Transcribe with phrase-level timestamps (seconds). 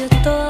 [0.00, 0.49] Fala galera,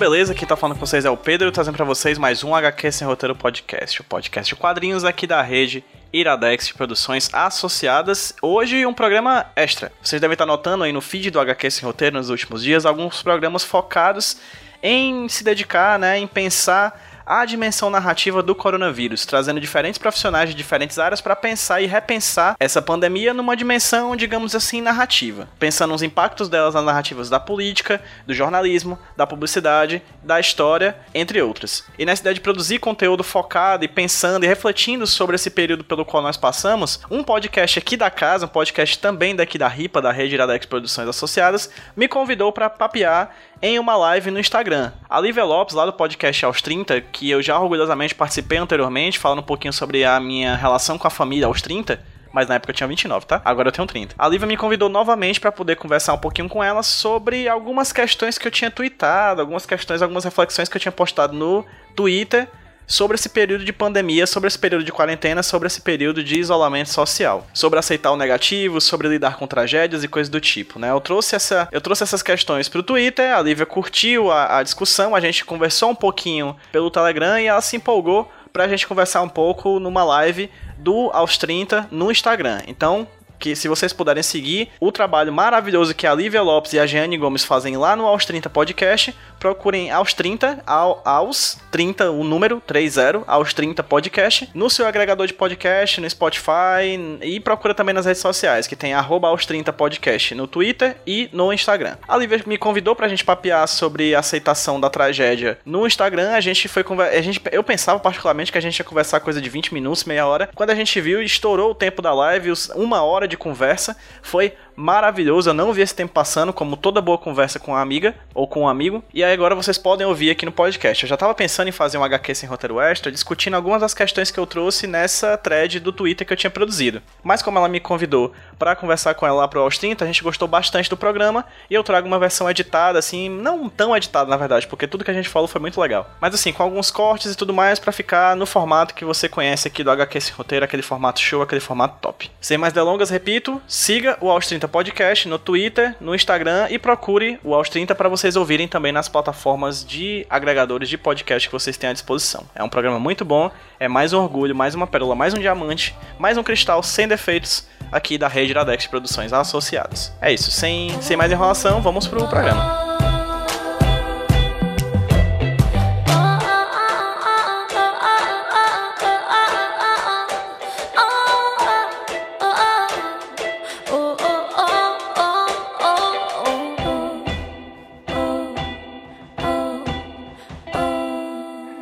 [0.00, 0.34] beleza?
[0.34, 3.06] Quem tá falando com vocês é o Pedro, trazendo pra vocês mais um HQ Sem
[3.06, 8.32] Roteiro Podcast, o podcast de quadrinhos aqui da rede Iradex de Produções Associadas.
[8.40, 9.92] Hoje um programa extra.
[10.02, 13.22] Vocês devem estar notando aí no feed do HQ Sem Roteiro nos últimos dias alguns
[13.22, 14.38] programas focados
[14.82, 20.54] em se dedicar, né, em pensar a dimensão narrativa do coronavírus, trazendo diferentes profissionais de
[20.56, 26.02] diferentes áreas para pensar e repensar essa pandemia numa dimensão, digamos assim, narrativa, pensando nos
[26.02, 31.84] impactos delas nas narrativas da política, do jornalismo, da publicidade, da história, entre outras.
[31.96, 36.04] E nessa ideia de produzir conteúdo focado e pensando e refletindo sobre esse período pelo
[36.04, 40.10] qual nós passamos, um podcast aqui da casa, um podcast também daqui da RIPA, da
[40.10, 44.92] Rede Iradex Produções Associadas, me convidou para papear em uma live no Instagram.
[45.08, 49.40] A Lívia Lopes, lá do podcast Aos 30, que eu já orgulhosamente participei anteriormente, falando
[49.40, 52.02] um pouquinho sobre a minha relação com a família aos 30,
[52.32, 53.42] mas na época eu tinha 29, tá?
[53.44, 54.14] Agora eu tenho 30.
[54.18, 58.38] A Lívia me convidou novamente para poder conversar um pouquinho com ela sobre algumas questões
[58.38, 62.48] que eu tinha tweetado, algumas questões, algumas reflexões que eu tinha postado no Twitter
[62.90, 66.90] sobre esse período de pandemia, sobre esse período de quarentena, sobre esse período de isolamento
[66.90, 70.90] social, sobre aceitar o negativo, sobre lidar com tragédias e coisas do tipo, né?
[70.90, 75.14] Eu trouxe essa, eu trouxe essas questões pro Twitter, a Lívia curtiu a, a discussão,
[75.14, 79.28] a gente conversou um pouquinho pelo Telegram e ela se empolgou pra gente conversar um
[79.28, 82.60] pouco numa live do Aos 30 no Instagram.
[82.66, 83.06] Então,
[83.40, 87.16] que se vocês puderem seguir o trabalho maravilhoso que a Lívia Lopes e a Jeane
[87.16, 92.60] Gomes fazem lá no Aos 30 Podcast, procurem Aos 30, ao, aos 30, o número
[92.60, 98.04] 30, Aos 30 Podcast, no seu agregador de podcast, no Spotify e procura também nas
[98.04, 101.96] redes sociais, que tem arroba Aos 30 Podcast no Twitter e no Instagram.
[102.06, 106.40] A Lívia me convidou pra gente papear sobre a aceitação da tragédia no Instagram, a
[106.40, 109.72] gente foi a gente Eu pensava particularmente que a gente ia conversar coisa de 20
[109.72, 113.38] minutos, meia hora, quando a gente viu, estourou o tempo da live, uma hora de
[113.38, 113.96] conversa.
[114.20, 115.50] Foi maravilhoso.
[115.50, 118.62] Eu não vi esse tempo passando, como toda boa conversa com uma amiga ou com
[118.62, 119.04] um amigo.
[119.12, 121.04] E aí agora vocês podem ouvir aqui no podcast.
[121.04, 124.30] Eu já tava pensando em fazer um HQ sem roteiro extra, discutindo algumas das questões
[124.30, 127.02] que eu trouxe nessa thread do Twitter que eu tinha produzido.
[127.22, 130.22] Mas como ela me convidou para conversar com ela lá pro Aos 30, a gente
[130.22, 134.36] gostou bastante do programa e eu trago uma versão editada, assim, não tão editada na
[134.36, 136.08] verdade, porque tudo que a gente falou foi muito legal.
[136.20, 139.68] Mas assim, com alguns cortes e tudo mais para ficar no formato que você conhece
[139.68, 142.30] aqui do HQ sem roteiro, aquele formato show, aquele formato top.
[142.40, 147.38] Sem mais delongas, repito, siga o Aos 30 Podcast no Twitter, no Instagram e procure
[147.42, 151.76] o Aos 30 para vocês ouvirem também nas plataformas de agregadores de podcast que vocês
[151.76, 152.44] têm à disposição.
[152.54, 155.94] É um programa muito bom, é mais um orgulho, mais uma pérola, mais um diamante,
[156.18, 160.12] mais um cristal sem defeitos aqui da rede Iradex Produções Associadas.
[160.20, 162.99] É isso, sem, sem mais enrolação, vamos pro programa.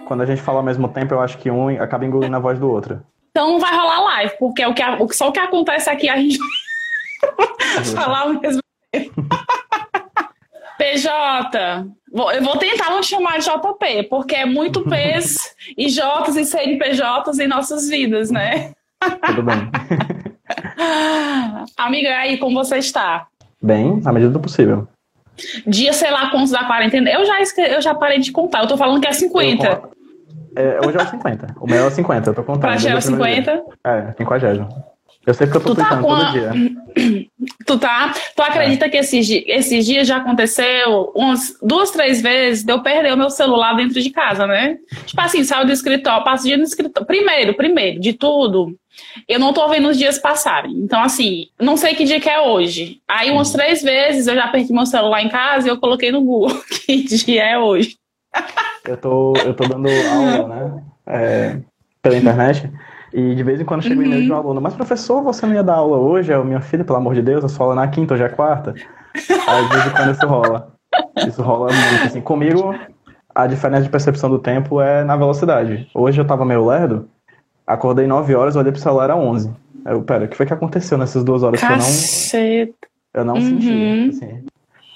[0.08, 2.58] Quando a gente fala ao mesmo tempo, eu acho que um acaba engolindo a voz
[2.58, 3.02] do outro.
[3.30, 4.82] Então não vai rolar live, porque é o que,
[5.12, 6.38] só o que acontece aqui a gente
[7.94, 9.14] falar ao mesmo tempo.
[10.78, 16.44] PJ, eu vou tentar não chamar de JP, porque é muito P's e J's e
[16.44, 18.72] CNPJs em nossas vidas, né?
[19.26, 19.70] Tudo bem.
[21.76, 23.26] Amiga, aí, como você está?
[23.60, 24.88] Bem, na medida do possível.
[25.66, 27.10] Dia, sei lá, quantos da quarentena.
[27.10, 29.97] Eu já, eu já parei de contar, eu tô falando que é 50.
[30.58, 31.54] É, hoje é o 50.
[31.60, 32.62] O meu é o 50, eu tô contando.
[32.62, 33.62] Pra é o 50?
[33.84, 34.68] É, 50.
[35.24, 36.50] Eu sei que eu tô tu tá todo dia.
[37.64, 38.14] Tu tá?
[38.34, 38.88] Tu acredita é.
[38.88, 43.28] que esses, esses dias já aconteceu umas duas, três vezes de eu perder o meu
[43.28, 44.78] celular dentro de casa, né?
[45.04, 47.06] Tipo assim, saio do escritório, passo o dia no escritório.
[47.06, 48.74] Primeiro, primeiro, de tudo,
[49.28, 50.72] eu não tô vendo os dias passarem.
[50.72, 53.00] Então, assim, não sei que dia que é hoje.
[53.06, 56.22] Aí, umas três vezes eu já perdi meu celular em casa e eu coloquei no
[56.22, 57.98] Google que dia é hoje.
[58.86, 60.82] Eu tô, eu tô dando aula, né?
[61.06, 61.56] É,
[62.02, 62.72] pela internet.
[63.12, 64.06] E de vez em quando chega uhum.
[64.06, 66.32] e-mail de um aluno, mas professor, você não ia dar aula hoje?
[66.32, 68.28] É o minha filha, pelo amor de Deus, eu só aula na quinta, hoje é
[68.28, 68.74] quarta.
[69.14, 70.72] Aí de vez em quando isso rola.
[71.26, 72.20] Isso rola muito, assim.
[72.20, 72.74] Comigo,
[73.34, 75.88] a diferença de percepção do tempo é na velocidade.
[75.94, 77.08] Hoje eu tava meio lerdo,
[77.66, 79.50] acordei 9 horas, olhei pro celular, era 11.
[79.86, 82.72] Eu, pera, o que foi que aconteceu nessas duas horas Caceta.
[82.72, 83.58] que eu não, eu não uhum.
[83.58, 84.44] senti, assim.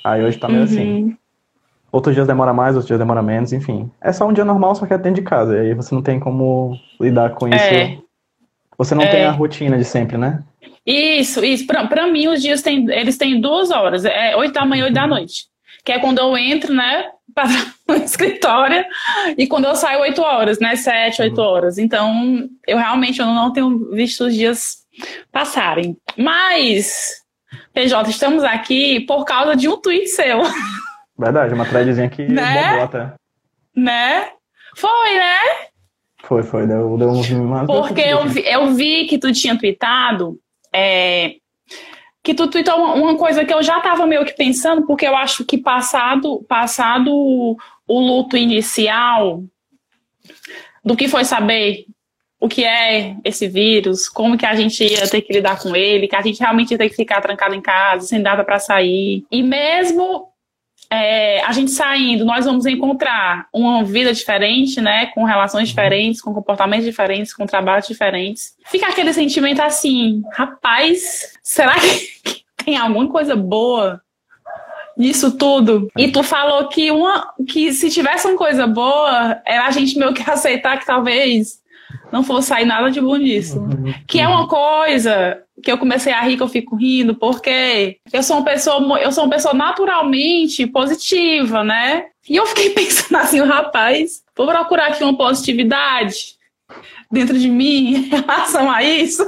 [0.05, 0.77] Aí hoje tá meio assim.
[0.77, 1.07] uhum.
[1.07, 1.19] assim.
[1.93, 3.91] Outros dias demora mais, outros dias demora menos, enfim.
[4.01, 5.55] É só um dia normal, só que é dentro de casa.
[5.55, 7.63] E aí você não tem como lidar com isso.
[7.63, 7.99] É.
[8.79, 9.09] Você não é.
[9.09, 10.43] tem a rotina de sempre, né?
[10.87, 11.67] Isso, isso.
[11.67, 14.07] Para mim, os dias têm, eles têm duas horas.
[14.07, 15.45] É oito da manhã, oito da noite.
[15.85, 17.47] Que é quando eu entro, né, para
[17.89, 18.85] o escritório,
[19.37, 21.47] e quando eu saio oito horas, né, sete, oito uhum.
[21.47, 21.77] horas.
[21.77, 24.79] Então, eu realmente eu não tenho visto os dias
[25.31, 25.95] passarem.
[26.17, 27.17] Mas,
[27.75, 30.41] PJ, estamos aqui por causa de um tweet seu.
[31.23, 32.89] Verdade, uma threadzinha que né?
[33.75, 34.29] Né?
[34.77, 35.39] Foi, né?
[36.25, 36.67] Foi, foi.
[36.67, 37.29] Deu, deu uns...
[37.67, 40.39] Porque eu vi, eu vi que tu tinha tweetado
[40.73, 41.37] é,
[42.23, 45.17] que tu tweetou uma, uma, coisa que eu já estava meio que pensando, porque eu
[45.17, 49.43] acho que passado, passado o, o luto inicial
[50.85, 51.85] do que foi saber
[52.41, 56.09] o que é esse vírus, como que a gente ia ter que lidar com ele,
[56.09, 59.25] que a gente realmente ia ter que ficar trancado em casa, sem data para sair.
[59.31, 60.32] E mesmo
[60.93, 65.07] é, a gente saindo, nós vamos encontrar uma vida diferente, né?
[65.07, 68.55] Com relações diferentes, com comportamentos diferentes, com trabalhos diferentes.
[68.67, 74.03] Fica aquele sentimento assim, rapaz, será que tem alguma coisa boa
[74.95, 75.89] nisso tudo?
[75.97, 80.13] E tu falou que uma que se tivesse uma coisa boa, era a gente meio
[80.13, 81.63] que aceitar que talvez
[82.13, 83.59] não fosse sair nada de bom disso.
[83.59, 83.95] Uhum.
[84.07, 88.23] Que é uma coisa que eu comecei a rir, que eu fico rindo, porque eu
[88.23, 92.07] sou uma pessoa, eu sou uma pessoa naturalmente positiva, né?
[92.29, 96.37] E eu fiquei pensando assim, rapaz, vou procurar aqui uma positividade
[97.11, 99.25] dentro de mim em relação a isso.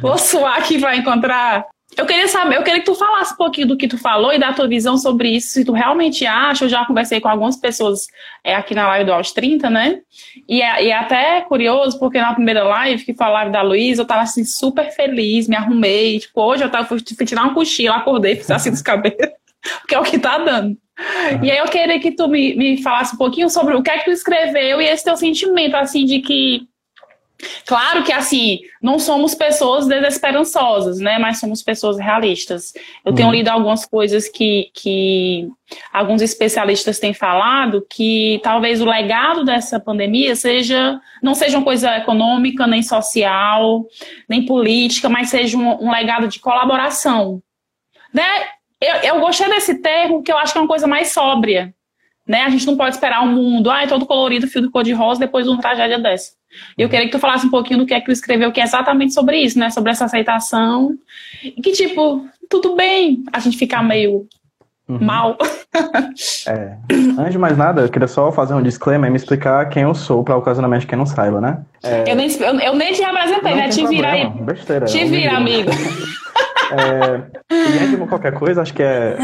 [0.00, 3.68] Vou suar aqui para encontrar eu queria saber, eu queria que tu falasse um pouquinho
[3.68, 6.68] do que tu falou e da tua visão sobre isso, se tu realmente acha, eu
[6.68, 8.06] já conversei com algumas pessoas
[8.42, 10.00] é, aqui na live do Aos 30, né?
[10.48, 13.62] E é, e é até curioso, porque na primeira live, que foi a live da
[13.62, 17.44] Luísa, eu tava assim, super feliz, me arrumei, tipo, hoje eu tava, fui, fui tirar
[17.44, 19.16] um cochilo, acordei, fiz assim dos cabelos,
[19.80, 20.76] porque é o que tá dando.
[21.42, 23.98] E aí eu queria que tu me, me falasse um pouquinho sobre o que é
[23.98, 26.66] que tu escreveu e esse teu sentimento, assim, de que
[27.66, 31.18] Claro que, assim, não somos pessoas desesperançosas, né?
[31.18, 32.72] Mas somos pessoas realistas.
[33.04, 33.34] Eu tenho uhum.
[33.34, 35.48] lido algumas coisas que, que
[35.92, 41.96] alguns especialistas têm falado que talvez o legado dessa pandemia seja não seja uma coisa
[41.96, 43.84] econômica, nem social,
[44.28, 47.42] nem política, mas seja um, um legado de colaboração.
[48.12, 48.26] Né?
[48.80, 51.74] Eu, eu gostei desse termo, que eu acho que é uma coisa mais sóbria.
[52.26, 52.42] Né?
[52.42, 54.92] A gente não pode esperar um mundo, ah, é todo colorido, fio de cor de
[54.92, 56.32] rosa, depois de uma tragédia dessa.
[56.76, 58.64] Eu queria que tu falasse um pouquinho do que é que tu escreveu, que é
[58.64, 59.70] exatamente sobre isso, né?
[59.70, 60.96] Sobre essa aceitação.
[61.42, 64.26] E que, tipo, tudo bem a gente ficar meio
[64.88, 64.98] uhum.
[65.00, 65.36] mal.
[66.46, 66.76] é.
[67.18, 69.94] Antes de mais nada, eu queria só fazer um disclaimer e me explicar quem eu
[69.94, 71.58] sou, para ocasionalmente quem não saiba, né?
[71.82, 72.10] É...
[72.10, 73.68] Eu, nem, eu, eu, nem te representei, né?
[73.68, 74.28] Te vira aí.
[74.28, 74.86] Besteira.
[74.86, 75.70] Te vira, amigo.
[76.72, 79.16] É, e antes de qualquer coisa, acho que é.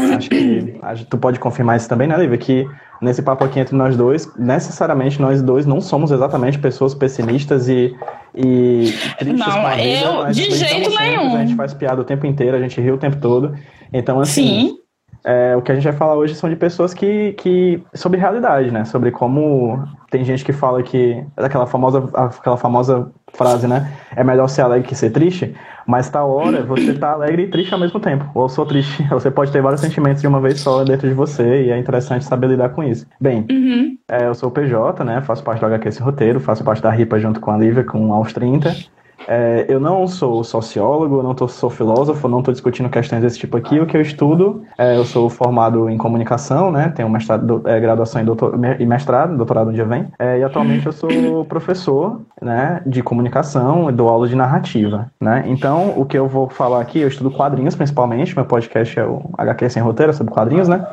[0.81, 2.37] Acho que tu pode confirmar isso também, né, Lívia?
[2.37, 2.67] Que
[3.01, 7.95] nesse papo aqui entre nós dois, necessariamente nós dois não somos exatamente pessoas pessimistas e,
[8.35, 10.05] e tristes não, com a vida.
[10.05, 11.35] Eu, de jeito nenhum.
[11.35, 13.55] A gente faz piada o tempo inteiro, a gente ri o tempo todo.
[13.91, 14.69] Então, assim.
[14.69, 14.79] Sim.
[15.23, 17.83] É, o que a gente vai falar hoje são de pessoas que, que.
[17.93, 18.85] sobre realidade, né?
[18.85, 19.83] Sobre como.
[20.09, 21.23] Tem gente que fala que.
[21.35, 23.91] Aquela famosa, aquela famosa frase, né?
[24.15, 25.53] É melhor ser alegre que ser triste.
[25.85, 28.25] Mas tá hora você tá alegre e triste ao mesmo tempo.
[28.33, 29.03] Ou sou triste.
[29.09, 32.25] Você pode ter vários sentimentos de uma vez só dentro de você e é interessante
[32.25, 33.07] saber lidar com isso.
[33.19, 33.97] Bem, uhum.
[34.07, 35.21] é, eu sou o PJ, né?
[35.21, 38.13] Faço parte do HQ Esse Roteiro, faço parte da RIPA junto com a Lívia, com
[38.13, 38.71] aos 30.
[39.31, 43.55] É, eu não sou sociólogo, não tô, sou filósofo, não estou discutindo questões desse tipo
[43.55, 43.79] aqui.
[43.79, 46.91] O que eu estudo, é, eu sou formado em comunicação, né?
[46.95, 50.07] Tenho mestrado, é, graduação em doutor, e mestrado, doutorado um dia vem.
[50.17, 52.81] É, e atualmente eu sou professor, né?
[52.87, 55.43] De comunicação, dou aula de narrativa, né?
[55.45, 58.35] Então, o que eu vou falar aqui, eu estudo quadrinhos principalmente.
[58.35, 60.83] Meu podcast é o HQ Sem Roteiro, sobre quadrinhos, né?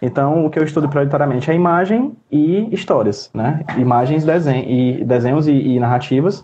[0.00, 3.60] Então, o que eu estudo prioritariamente é imagem e histórias, né?
[3.76, 6.42] Imagens desenho, e desenhos e, e narrativas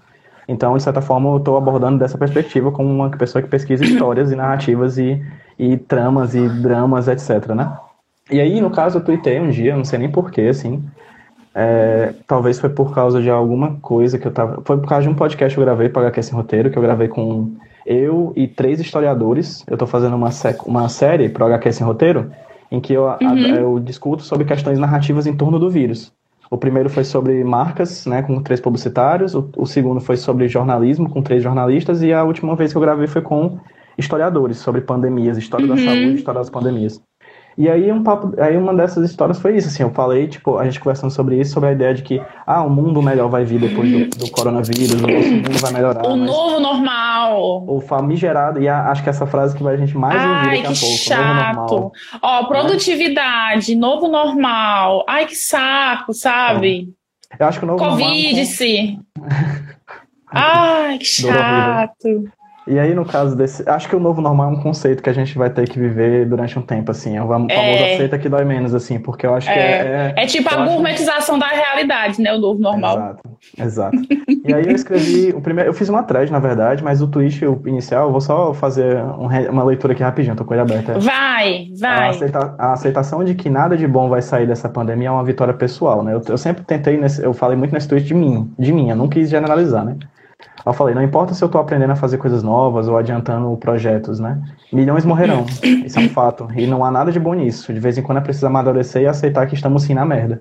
[0.48, 4.32] então, de certa forma, eu estou abordando dessa perspectiva como uma pessoa que pesquisa histórias
[4.32, 5.22] e narrativas e,
[5.58, 7.76] e tramas e dramas, etc, né?
[8.30, 10.82] E aí, no caso, eu tuitei um dia, não sei nem porquê, assim,
[11.54, 14.62] é, talvez foi por causa de alguma coisa que eu tava...
[14.64, 16.82] Foi por causa de um podcast que eu gravei para HQ Sem Roteiro, que eu
[16.82, 19.64] gravei com eu e três historiadores.
[19.66, 20.30] Eu estou fazendo uma,
[20.66, 22.30] uma série para HQ Sem Roteiro,
[22.70, 23.28] em que eu, uhum.
[23.28, 26.12] a, eu discuto sobre questões narrativas em torno do vírus.
[26.50, 29.34] O primeiro foi sobre marcas, né, com três publicitários.
[29.34, 32.02] O, o, segundo foi sobre jornalismo, com três jornalistas.
[32.02, 33.58] E a última vez que eu gravei foi com
[33.98, 35.74] historiadores, sobre pandemias, história uhum.
[35.74, 37.02] da saúde, história das pandemias.
[37.58, 40.64] E aí um papo, aí uma dessas histórias foi isso, assim, eu falei, tipo, a
[40.64, 43.58] gente conversando sobre isso, sobre a ideia de que, ah, o mundo melhor vai vir
[43.58, 46.06] depois do, do coronavírus, o nosso mundo vai melhorar.
[46.06, 47.64] O novo normal.
[47.66, 50.62] O famigerado, e a, acho que essa frase que vai a gente mais Ai, ouvir
[50.62, 50.98] daqui a pouco.
[50.98, 51.92] Chato.
[52.22, 53.80] Ó, produtividade, né?
[53.80, 55.04] novo normal.
[55.08, 56.94] Ai, que saco, sabe?
[57.32, 57.42] É.
[57.42, 58.30] Eu acho que o novo Covid, normal...
[58.30, 59.00] Covid-se.
[60.30, 62.30] Ai, que chato.
[62.68, 63.66] E aí, no caso desse.
[63.68, 66.26] Acho que o novo normal é um conceito que a gente vai ter que viver
[66.26, 67.16] durante um tempo, assim.
[67.16, 67.94] É o famoso é...
[67.94, 70.12] aceita que dói menos, assim, porque eu acho que é.
[70.16, 71.48] É, é tipo a gourmetização acho...
[71.48, 72.32] da realidade, né?
[72.34, 72.98] O novo normal.
[72.98, 73.22] Exato,
[73.58, 73.96] exato.
[74.44, 75.30] e aí eu escrevi.
[75.30, 78.20] O primeiro, eu fiz uma thread, na verdade, mas o tweet o inicial, eu vou
[78.20, 81.00] só fazer um, uma leitura aqui rapidinho, tô com ele aberto.
[81.00, 82.08] Vai, vai.
[82.08, 85.24] A, aceita, a, aceitação de que nada de bom vai sair dessa pandemia é uma
[85.24, 86.12] vitória pessoal, né?
[86.12, 88.96] Eu, eu sempre tentei, nesse, eu falei muito nesse tweet de mim, de mim, eu
[88.96, 89.96] não quis generalizar, né?
[90.64, 94.18] Eu falei, não importa se eu estou aprendendo a fazer coisas novas ou adiantando projetos,
[94.18, 94.40] né?
[94.72, 95.46] Milhões morrerão.
[95.84, 96.48] Isso é um fato.
[96.56, 97.72] E não há nada de bom nisso.
[97.72, 100.40] De vez em quando é preciso amadurecer e aceitar que estamos sim na merda.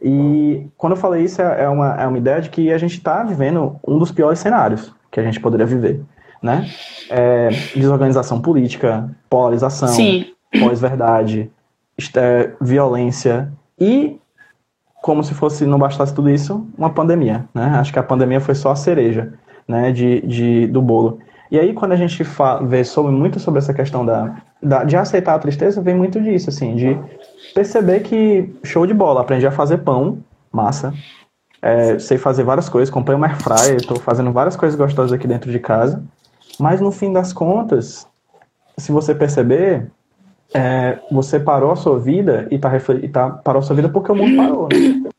[0.00, 2.96] E quando eu falei isso, é, é uma, é uma ideia de que a gente
[2.96, 6.02] está vivendo um dos piores cenários que a gente poderia viver,
[6.42, 6.68] né?
[7.08, 9.94] É, desorganização política, polarização,
[10.58, 11.52] pós-verdade,
[12.16, 14.18] é, violência e
[15.02, 17.64] como se fosse, não bastasse tudo isso, uma pandemia, né?
[17.74, 19.34] Acho que a pandemia foi só a cereja,
[19.66, 21.18] né, de, de, do bolo.
[21.50, 22.24] E aí, quando a gente
[22.62, 26.48] vê sobre, muito sobre essa questão da, da, de aceitar a tristeza, vem muito disso,
[26.48, 26.96] assim, de
[27.52, 30.18] perceber que show de bola, aprendi a fazer pão,
[30.52, 30.94] massa,
[31.60, 35.50] é, sei fazer várias coisas, comprei uma airfryer, estou fazendo várias coisas gostosas aqui dentro
[35.50, 36.02] de casa,
[36.60, 38.06] mas no fim das contas,
[38.78, 39.90] se você perceber,
[40.54, 42.70] é, você parou a sua vida e tá,
[43.02, 44.68] e tá parou a sua vida porque o mundo parou.
[44.68, 45.10] Né?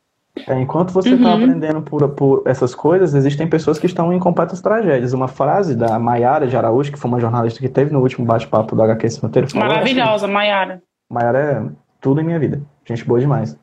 [0.48, 1.44] É, enquanto você está uhum.
[1.44, 5.12] aprendendo por, por essas coisas, existem pessoas que estão em completas tragédias.
[5.12, 8.74] Uma frase da Maiara de Araújo, que foi uma jornalista que teve no último bate-papo
[8.74, 9.48] do HQ Cemitério.
[9.54, 10.82] Maravilhosa, Maiara.
[11.10, 11.62] Maiara é
[12.00, 12.60] tudo em minha vida.
[12.84, 13.56] Gente boa demais.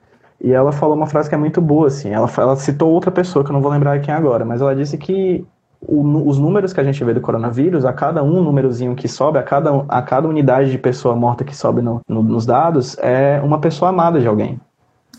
[0.44, 2.10] E ela falou uma frase que é muito boa, assim.
[2.10, 4.98] Ela, ela citou outra pessoa, que eu não vou lembrar quem agora, mas ela disse
[4.98, 5.46] que
[5.82, 9.40] o, os números que a gente vê do coronavírus, a cada um númerozinho que sobe,
[9.40, 13.42] a cada, a cada unidade de pessoa morta que sobe no, no, nos dados, é
[13.44, 14.60] uma pessoa amada de alguém.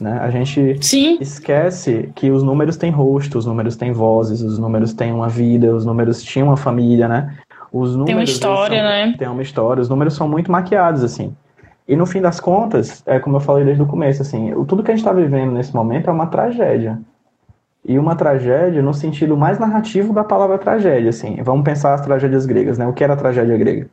[0.00, 0.18] Né?
[0.20, 1.18] A gente Sim.
[1.20, 5.74] esquece que os números têm rosto, os números têm vozes, os números têm uma vida,
[5.74, 7.36] os números tinham uma família, né?
[7.72, 9.14] Os números, tem uma história, são, né?
[9.18, 11.34] Tem uma história, os números são muito maquiados, assim.
[11.86, 14.90] E no fim das contas, é como eu falei desde o começo, assim, tudo que
[14.90, 17.00] a gente está vivendo nesse momento é uma tragédia
[17.84, 21.42] e uma tragédia no sentido mais narrativo da palavra tragédia, assim.
[21.42, 22.86] Vamos pensar as tragédias gregas, né?
[22.86, 23.88] O que era a tragédia grega?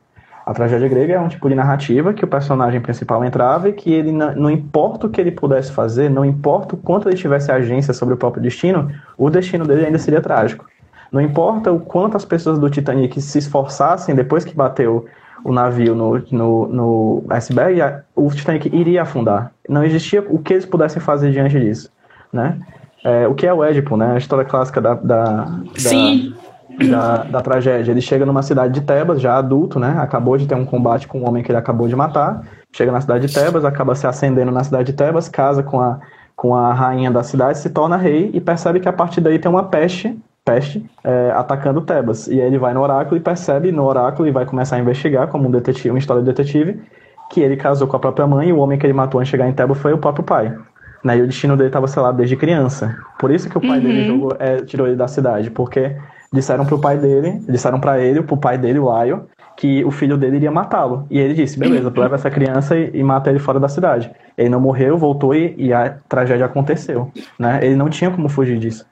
[0.46, 3.92] A tragédia grega é um tipo de narrativa que o personagem principal entrava e que
[3.92, 7.94] ele, não importa o que ele pudesse fazer, não importa o quanto ele tivesse agência
[7.94, 10.66] sobre o próprio destino, o destino dele ainda seria trágico.
[11.12, 15.06] Não importa o quanto as pessoas do Titanic se esforçassem depois que bateu
[15.44, 19.52] o navio no, no, no iceberg, o Titanic iria afundar.
[19.68, 21.92] Não existia o que eles pudessem fazer diante disso,
[22.32, 22.60] né?
[23.04, 24.14] É, o que é o Édipo, né?
[24.14, 26.36] A história clássica da, da, Sim.
[26.78, 27.92] Da, da, da, tragédia.
[27.92, 29.98] Ele chega numa cidade de Tebas, já adulto, né?
[30.00, 32.42] Acabou de ter um combate com um homem que ele acabou de matar.
[32.72, 36.00] Chega na cidade de Tebas, acaba se acendendo na cidade de Tebas, casa com a,
[36.36, 39.50] com a rainha da cidade, se torna rei e percebe que a partir daí tem
[39.50, 40.18] uma peste
[40.50, 42.28] peste é, atacando Tebas.
[42.28, 45.28] E aí ele vai no oráculo e percebe no oráculo e vai começar a investigar
[45.28, 46.82] como um detetive, uma história de detetive,
[47.30, 49.32] que ele casou com a própria mãe e o homem que ele matou antes de
[49.32, 50.56] chegar em Tebas foi o próprio pai.
[51.04, 51.18] Né?
[51.18, 52.98] E o destino dele estava selado desde criança.
[53.18, 53.84] Por isso que o pai uhum.
[53.84, 55.96] dele jogou, é, tirou ele da cidade, porque
[56.32, 60.18] disseram pro pai dele, disseram para ele, pro pai dele, o Laio, que o filho
[60.18, 61.06] dele iria matá-lo.
[61.10, 64.10] E ele disse: beleza, tu leva essa criança e, e, mata ele fora da cidade.
[64.38, 67.12] Ele não morreu, voltou e, e, a tragédia aconteceu.
[67.38, 67.60] Né?
[67.62, 68.86] Ele não tinha como fugir disso.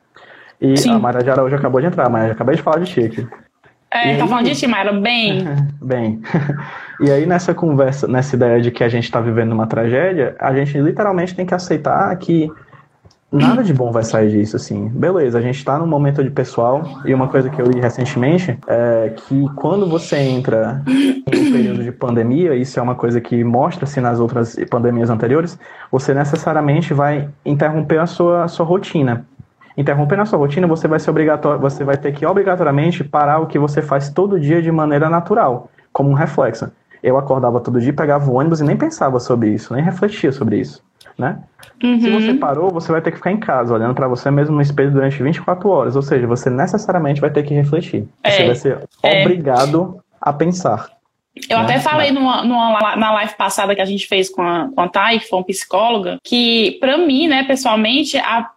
[0.60, 0.92] E Sim.
[0.92, 3.28] a Maria de Araújo acabou de entrar, mas acabei de falar de Chique.
[3.92, 4.30] É, e tá aí...
[4.30, 5.46] falando de Timara, bem.
[5.82, 6.22] bem.
[7.00, 10.52] E aí, nessa conversa, nessa ideia de que a gente está vivendo uma tragédia, a
[10.56, 12.52] gente literalmente tem que aceitar que
[13.32, 14.88] nada de bom vai sair disso, assim.
[14.90, 18.58] Beleza, a gente está num momento de pessoal, e uma coisa que eu li recentemente
[18.68, 23.44] é que quando você entra em um período de pandemia, isso é uma coisa que
[23.44, 25.60] mostra-se nas outras pandemias anteriores,
[25.92, 29.26] você necessariamente vai interromper a sua, a sua rotina.
[29.78, 33.48] Interrompendo a sua rotina, você vai, ser obrigatório, você vai ter que obrigatoriamente parar o
[33.48, 36.72] que você faz todo dia de maneira natural, como um reflexo
[37.04, 40.60] eu acordava todo dia, pegava o ônibus e nem pensava sobre isso, nem refletia sobre
[40.60, 40.84] isso,
[41.18, 41.40] né?
[41.84, 42.00] Uhum.
[42.00, 44.62] Se você parou, você vai ter que ficar em casa, olhando para você mesmo no
[44.62, 48.08] espelho durante 24 horas, ou seja, você necessariamente vai ter que refletir.
[48.24, 49.22] É, você vai ser é.
[49.22, 50.90] obrigado a pensar.
[51.48, 51.64] Eu né?
[51.66, 54.88] até falei numa, numa, na live passada que a gente fez com a, com a
[54.88, 58.50] Thay, que foi uma psicóloga, que para mim, né, pessoalmente, a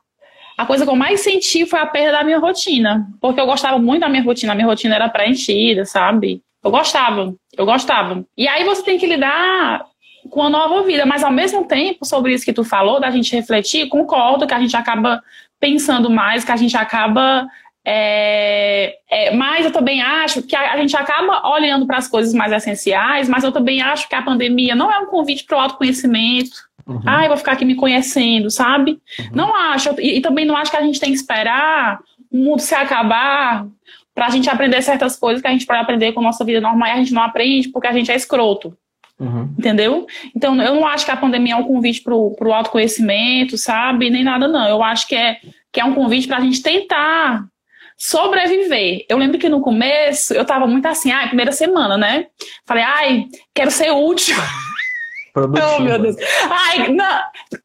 [0.60, 3.08] a coisa que eu mais senti foi a perda da minha rotina.
[3.18, 6.42] Porque eu gostava muito da minha rotina, a minha rotina era preenchida, sabe?
[6.62, 8.22] Eu gostava, eu gostava.
[8.36, 9.86] E aí você tem que lidar
[10.28, 13.34] com a nova vida, mas ao mesmo tempo, sobre isso que tu falou, da gente
[13.34, 15.22] refletir, concordo que a gente acaba
[15.58, 17.48] pensando mais, que a gente acaba.
[17.82, 22.34] É, é, mas eu também acho que a, a gente acaba olhando para as coisas
[22.34, 25.60] mais essenciais, mas eu também acho que a pandemia não é um convite para o
[25.62, 26.68] autoconhecimento.
[26.90, 27.02] Uhum.
[27.06, 29.00] Ah, eu vou ficar aqui me conhecendo, sabe?
[29.18, 29.26] Uhum.
[29.32, 29.94] Não acho.
[30.00, 33.66] E, e também não acho que a gente tem que esperar o mundo se acabar,
[34.14, 36.60] para a gente aprender certas coisas que a gente pode aprender com a nossa vida
[36.60, 38.76] normal e a gente não aprende porque a gente é escroto.
[39.18, 39.54] Uhum.
[39.58, 40.06] Entendeu?
[40.34, 44.10] Então, eu não acho que a pandemia é um convite para o autoconhecimento, sabe?
[44.10, 44.66] Nem nada, não.
[44.66, 45.38] Eu acho que é,
[45.72, 47.44] que é um convite para a gente tentar
[47.96, 49.04] sobreviver.
[49.08, 52.26] Eu lembro que no começo eu tava muito assim, ai, primeira semana, né?
[52.66, 54.36] Falei, ai, quero ser útil.
[55.32, 55.76] Produtiva.
[55.78, 56.16] Oh, meu Deus.
[56.50, 57.20] Ai, não,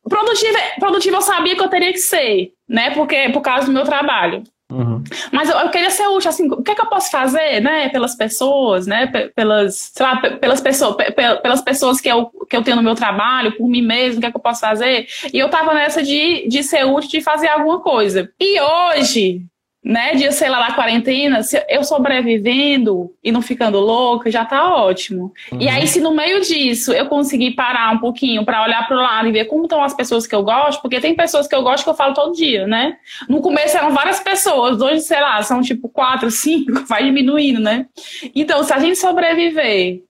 [0.07, 2.91] produtiva, produtiva eu sabia que eu teria que ser, né?
[2.91, 4.43] Porque, por causa do meu trabalho.
[4.71, 5.03] Uhum.
[5.31, 7.89] Mas eu, eu, queria ser útil, assim, o que é que eu posso fazer, né,
[7.89, 9.05] pelas pessoas, né,
[9.35, 10.95] pelas, sei lá, pelas pessoas,
[11.41, 14.25] pelas pessoas que eu, que eu tenho no meu trabalho, por mim mesmo, o que
[14.25, 15.05] é que eu posso fazer?
[15.31, 18.31] E eu tava nessa de, de ser útil, de fazer alguma coisa.
[18.39, 19.45] E hoje,
[19.85, 24.75] né, de, sei lá, da quarentena, se eu sobrevivendo e não ficando louca, já tá
[24.75, 25.31] ótimo.
[25.51, 25.61] Uhum.
[25.61, 29.27] E aí, se no meio disso eu conseguir parar um pouquinho para olhar pro lado
[29.27, 31.83] e ver como estão as pessoas que eu gosto, porque tem pessoas que eu gosto
[31.83, 32.97] que eu falo todo dia, né?
[33.29, 37.85] No começo eram várias pessoas, hoje, sei lá, são tipo quatro, cinco, vai diminuindo, né?
[38.33, 40.01] Então, se a gente sobreviver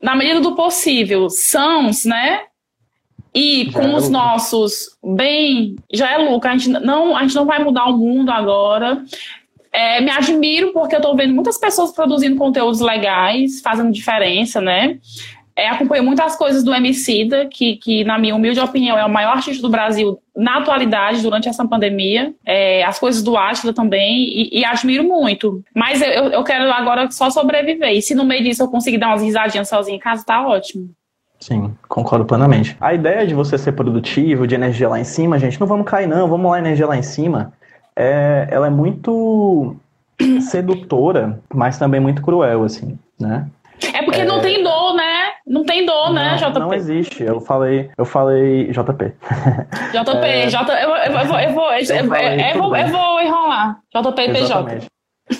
[0.00, 2.40] na medida do possível, sãos, né?
[3.34, 6.48] E já com é os nossos bem, já é lucro.
[6.48, 9.02] A gente não, a gente não vai mudar o mundo agora.
[9.72, 14.98] É, me admiro porque eu estou vendo muitas pessoas produzindo conteúdos legais, fazendo diferença, né?
[15.58, 19.32] É, acompanho muitas coisas do Emicida, que, que, na minha humilde opinião, é o maior
[19.32, 22.32] artista do Brasil na atualidade, durante essa pandemia.
[22.46, 25.60] É, as coisas do Atila também, e, e, admiro muito.
[25.74, 27.90] Mas eu, eu quero agora só sobreviver.
[27.90, 30.90] E se no meio disso eu conseguir dar umas risadinhas sozinha em casa, tá ótimo.
[31.40, 32.76] Sim, concordo plenamente.
[32.80, 36.06] A ideia de você ser produtivo, de energia lá em cima, gente, não vamos cair
[36.06, 37.52] não, vamos lá, energia lá em cima,
[37.94, 39.76] é, ela é muito
[40.40, 43.46] sedutora, mas também muito cruel, assim, né?
[43.94, 44.24] É porque é...
[44.24, 45.28] não tem dor, né?
[45.46, 46.58] Não tem dor, né, não, JP?
[46.58, 47.22] Não existe.
[47.22, 49.14] Eu falei, eu falei JP.
[49.92, 50.48] JP, é...
[50.48, 53.78] J, eu, eu, eu, vou, eu vou, eu, eu, eu, eu vou enrolar.
[53.94, 54.88] JP e PJ.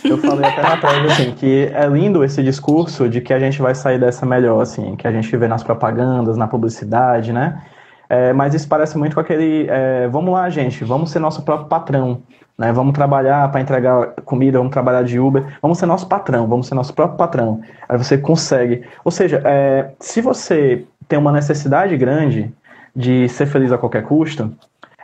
[0.04, 3.60] Eu falei até na prévia, assim, que é lindo esse discurso de que a gente
[3.60, 7.62] vai sair dessa melhor, assim, que a gente vê nas propagandas, na publicidade, né?
[8.08, 11.68] É, mas isso parece muito com aquele, é, vamos lá, gente, vamos ser nosso próprio
[11.68, 12.22] patrão,
[12.56, 12.72] né?
[12.72, 16.74] Vamos trabalhar para entregar comida, vamos trabalhar de Uber, vamos ser nosso patrão, vamos ser
[16.74, 17.60] nosso próprio patrão.
[17.88, 18.82] Aí você consegue.
[19.04, 22.52] Ou seja, é, se você tem uma necessidade grande
[22.94, 24.52] de ser feliz a qualquer custo,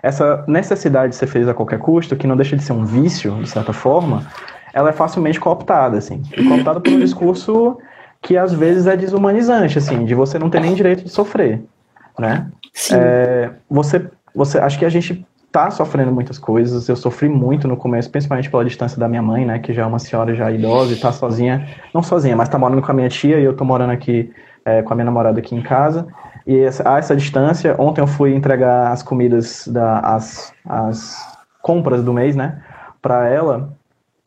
[0.02, 3.34] essa necessidade de ser feliz a qualquer custo, que não deixa de ser um vício,
[3.40, 4.26] de certa forma,
[4.74, 6.20] ela é facilmente cooptada, assim.
[6.48, 7.78] cooptada por um discurso
[8.20, 11.62] que às vezes é desumanizante, assim, de você não ter nem direito de sofrer,
[12.18, 12.48] né?
[12.92, 16.88] É, você, você, acho que a gente tá sofrendo muitas coisas.
[16.88, 19.86] Eu sofri muito no começo, principalmente pela distância da minha mãe, né, que já é
[19.86, 23.08] uma senhora já idosa e tá sozinha, não sozinha, mas tá morando com a minha
[23.08, 24.32] tia e eu tô morando aqui
[24.64, 26.08] é, com a minha namorada aqui em casa.
[26.44, 31.16] E essa, a essa distância, ontem eu fui entregar as comidas da as, as
[31.62, 32.60] compras do mês, né,
[33.00, 33.72] para ela.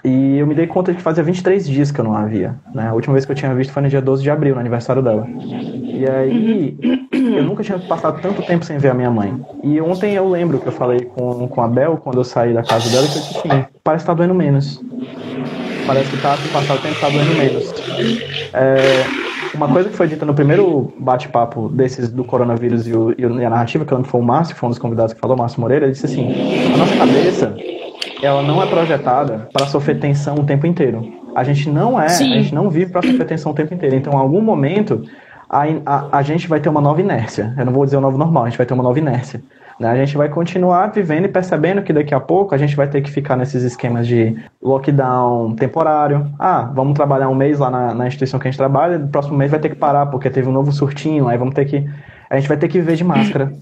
[0.04, 2.56] E eu me dei conta de que fazia 23 dias que eu não a via.
[2.74, 2.88] Né?
[2.88, 5.02] A última vez que eu tinha visto foi no dia 12 de abril, no aniversário
[5.02, 5.28] dela.
[5.28, 6.78] E aí,
[7.12, 9.34] eu nunca tinha passado tanto tempo sem ver a minha mãe.
[9.64, 12.62] E ontem eu lembro que eu falei com, com a Bel, quando eu saí da
[12.62, 14.80] casa dela, que eu disse assim, parece que tá doendo menos.
[15.88, 17.74] Parece que tá, se passar o tempo, tá doendo menos.
[18.54, 19.04] É,
[19.56, 23.50] uma coisa que foi dita no primeiro bate-papo desses do coronavírus e, o, e a
[23.50, 25.94] narrativa, que foi o Márcio, que foi um dos convidados que falou, Márcio Moreira, ele
[25.94, 26.32] disse assim,
[26.72, 27.56] a nossa cabeça
[28.22, 31.14] ela não é projetada para sofrer tensão o tempo inteiro.
[31.36, 32.34] A gente não é, Sim.
[32.34, 33.96] a gente não vive para sofrer tensão o tempo inteiro.
[33.96, 35.04] Então, em algum momento,
[35.50, 37.54] a, a, a gente vai ter uma nova inércia.
[37.58, 39.42] Eu não vou dizer o novo normal, a gente vai ter uma nova inércia.
[39.80, 39.90] Né?
[39.90, 43.02] A gente vai continuar vivendo e percebendo que daqui a pouco a gente vai ter
[43.02, 46.28] que ficar nesses esquemas de lockdown temporário.
[46.40, 49.38] Ah, vamos trabalhar um mês lá na, na instituição que a gente trabalha, no próximo
[49.38, 51.88] mês vai ter que parar porque teve um novo surtinho, aí vamos ter que.
[52.30, 53.54] A gente vai ter que viver de máscara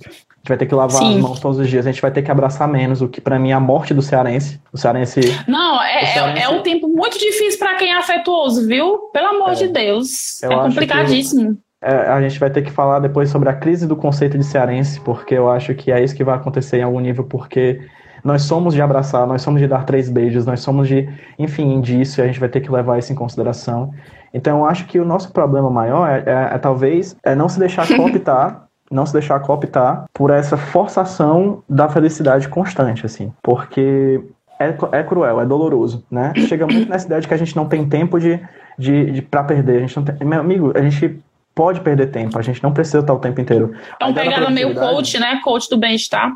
[0.46, 1.16] gente vai ter que lavar Sim.
[1.16, 3.40] as mãos todos os dias, a gente vai ter que abraçar menos, o que para
[3.40, 4.62] mim é a morte do cearense.
[4.72, 5.22] O cearense.
[5.48, 6.44] Não, é, é cearense...
[6.44, 9.10] é um tempo muito difícil para quem é afetuoso, viu?
[9.12, 10.44] Pelo amor é, de Deus.
[10.44, 11.58] É complicadíssimo.
[11.82, 15.00] É, a gente vai ter que falar depois sobre a crise do conceito de cearense,
[15.02, 17.82] porque eu acho que é isso que vai acontecer em algum nível, porque
[18.24, 22.22] nós somos de abraçar, nós somos de dar três beijos, nós somos de, enfim, disso,
[22.22, 23.92] e a gente vai ter que levar isso em consideração.
[24.34, 27.58] Então, eu acho que o nosso problema maior é, é, é talvez é não se
[27.58, 28.65] deixar cooptar
[28.96, 34.22] não se deixar cooptar por essa forçação da felicidade constante, assim, porque
[34.60, 36.34] é, é cruel, é doloroso, né?
[36.48, 38.40] Chega muito nessa ideia de que a gente não tem tempo de,
[38.80, 41.20] de, de para perder, a gente não tem, meu amigo, a gente
[41.54, 43.74] pode perder tempo, a gente não precisa estar o tempo inteiro.
[44.00, 45.40] É uma pegada meio coach, né?
[45.44, 46.36] Coach do bem-estar.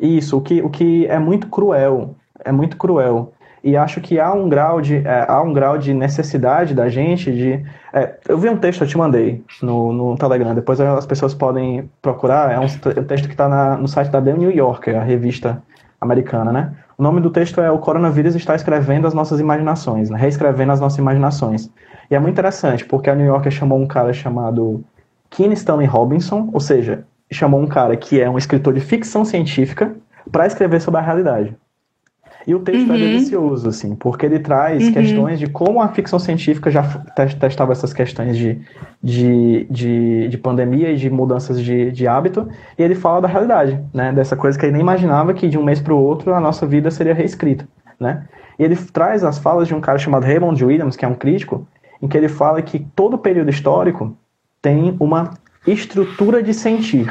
[0.00, 3.32] Isso, o que, o que é muito cruel, é muito cruel
[3.64, 7.32] e acho que há um grau de, é, há um grau de necessidade da gente
[7.32, 7.64] de.
[7.94, 11.90] É, eu vi um texto, eu te mandei no, no Telegram, depois as pessoas podem
[12.02, 12.52] procurar.
[12.52, 15.62] É um, um texto que está no site da The New Yorker, a revista
[15.98, 16.74] americana, né?
[16.98, 20.18] O nome do texto é O Coronavírus está escrevendo as nossas imaginações, né?
[20.18, 21.70] reescrevendo as nossas imaginações.
[22.10, 24.84] E é muito interessante, porque a New Yorker chamou um cara chamado
[25.30, 29.96] Keane Stanley Robinson, ou seja, chamou um cara que é um escritor de ficção científica
[30.30, 31.56] para escrever sobre a realidade.
[32.46, 32.94] E o texto é uhum.
[32.94, 34.92] é delicioso, assim, porque ele traz uhum.
[34.92, 36.82] questões de como a ficção científica já
[37.40, 38.60] testava essas questões de,
[39.02, 42.46] de, de, de pandemia e de mudanças de, de hábito,
[42.78, 44.12] e ele fala da realidade, né?
[44.12, 46.66] Dessa coisa que ele nem imaginava que de um mês para o outro a nossa
[46.66, 47.66] vida seria reescrita,
[47.98, 48.24] né?
[48.58, 51.66] E ele traz as falas de um cara chamado Raymond Williams, que é um crítico,
[52.02, 54.16] em que ele fala que todo período histórico
[54.60, 55.30] tem uma
[55.66, 57.10] estrutura de sentir.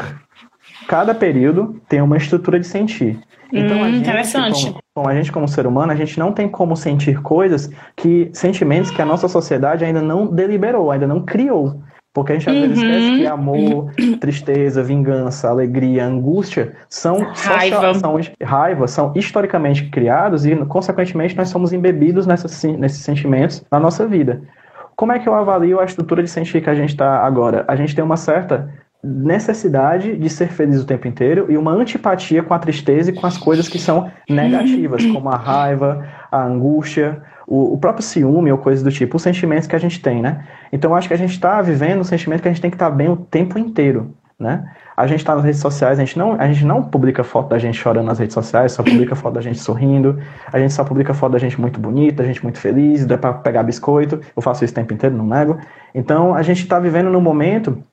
[0.87, 3.19] Cada período tem uma estrutura de sentir.
[3.51, 4.65] Então, hum, a gente, interessante.
[4.65, 8.29] Como, como, a gente, como ser humano, a gente não tem como sentir coisas que,
[8.33, 11.81] sentimentos que a nossa sociedade ainda não deliberou, ainda não criou.
[12.13, 12.61] Porque a gente às uhum.
[12.61, 17.93] vezes esquece que amor, tristeza, vingança, alegria, angústia são raiva.
[17.95, 24.05] são raiva, são historicamente criados e, consequentemente, nós somos embebidos nessas, nesses sentimentos na nossa
[24.05, 24.43] vida.
[24.95, 27.65] Como é que eu avalio a estrutura de sentir que a gente está agora?
[27.67, 28.71] A gente tem uma certa
[29.03, 33.27] necessidade de ser feliz o tempo inteiro e uma antipatia com a tristeza e com
[33.27, 38.57] as coisas que são negativas, como a raiva, a angústia, o, o próprio ciúme ou
[38.57, 40.45] coisas do tipo, os sentimentos que a gente tem, né?
[40.71, 42.89] Então acho que a gente está vivendo um sentimento que a gente tem que estar
[42.89, 44.63] tá bem o tempo inteiro, né?
[44.95, 47.57] A gente está nas redes sociais, a gente, não, a gente não publica foto da
[47.57, 50.19] gente chorando nas redes sociais, só publica foto da gente sorrindo,
[50.51, 53.33] a gente só publica foto da gente muito bonita, a gente muito feliz, dá para
[53.33, 55.57] pegar biscoito, eu faço isso o tempo inteiro, não nego.
[55.95, 57.83] Então a gente está vivendo num momento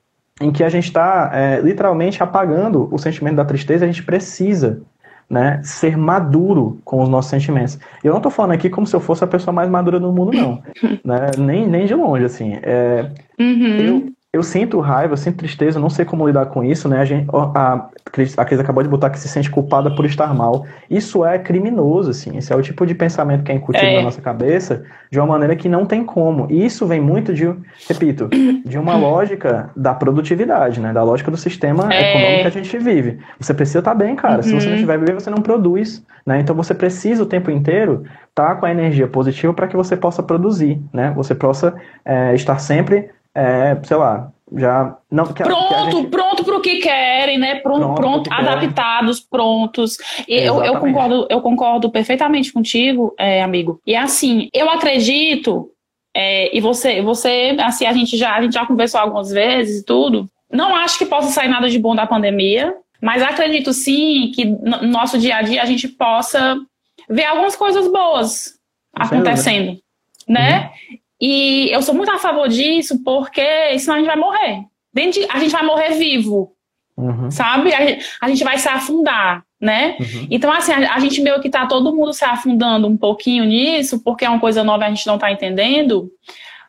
[0.40, 4.83] em que a gente está é, literalmente apagando o sentimento da tristeza, a gente precisa
[5.29, 7.79] né, ser maduro com os nossos sentimentos.
[8.03, 10.33] Eu não estou falando aqui como se eu fosse a pessoa mais madura do mundo,
[10.33, 10.62] não.
[11.05, 11.31] né?
[11.38, 12.59] nem, nem de longe, assim.
[12.62, 13.76] É, uhum.
[13.76, 17.00] eu, eu sinto raiva, eu sinto tristeza, eu não sei como lidar com isso, né?
[17.00, 20.66] A, gente, a, a Cris acabou de botar que se sente culpada por estar mal.
[20.88, 22.36] Isso é criminoso, assim.
[22.36, 23.96] Esse é o tipo de pensamento que é incutido é.
[23.96, 26.46] na nossa cabeça de uma maneira que não tem como.
[26.48, 27.52] E isso vem muito de,
[27.88, 28.28] repito,
[28.64, 30.92] de uma lógica da produtividade, né?
[30.92, 32.10] Da lógica do sistema é.
[32.10, 33.18] econômico que a gente vive.
[33.40, 34.36] Você precisa estar bem, cara.
[34.36, 34.42] Uhum.
[34.44, 34.74] Se você não uhum.
[34.76, 36.38] estiver bem, você não produz, né?
[36.38, 40.22] Então você precisa o tempo inteiro estar com a energia positiva para que você possa
[40.22, 41.12] produzir, né?
[41.16, 46.08] Você possa é, estar sempre é, sei lá, já não que, pronto, que gente...
[46.08, 47.56] pronto para o que querem, né?
[47.56, 49.98] Pronto, pronto, pronto adaptados, prontos.
[50.26, 53.80] Eu, eu concordo, eu concordo perfeitamente contigo, é, amigo.
[53.86, 55.70] E assim, eu acredito
[56.14, 59.84] é, e você, você, assim, a gente já, a gente já conversou algumas vezes e
[59.84, 60.28] tudo.
[60.50, 64.82] Não acho que possa sair nada de bom da pandemia, mas acredito sim que no
[64.88, 66.58] nosso dia a dia a gente possa
[67.08, 68.54] ver algumas coisas boas
[68.92, 69.78] acontecendo,
[70.28, 70.70] né?
[70.90, 70.98] Uhum.
[71.20, 74.64] E eu sou muito a favor disso, porque senão a gente vai morrer.
[74.94, 76.52] De, a gente vai morrer vivo.
[76.96, 77.30] Uhum.
[77.30, 77.74] Sabe?
[77.74, 79.96] A gente, a gente, vai se afundar, né?
[79.98, 80.26] Uhum.
[80.30, 84.02] Então, assim, a, a, gente meio que tá todo mundo se afundando um pouquinho nisso,
[84.02, 86.11] porque é uma coisa nova e a gente não tá entendendo.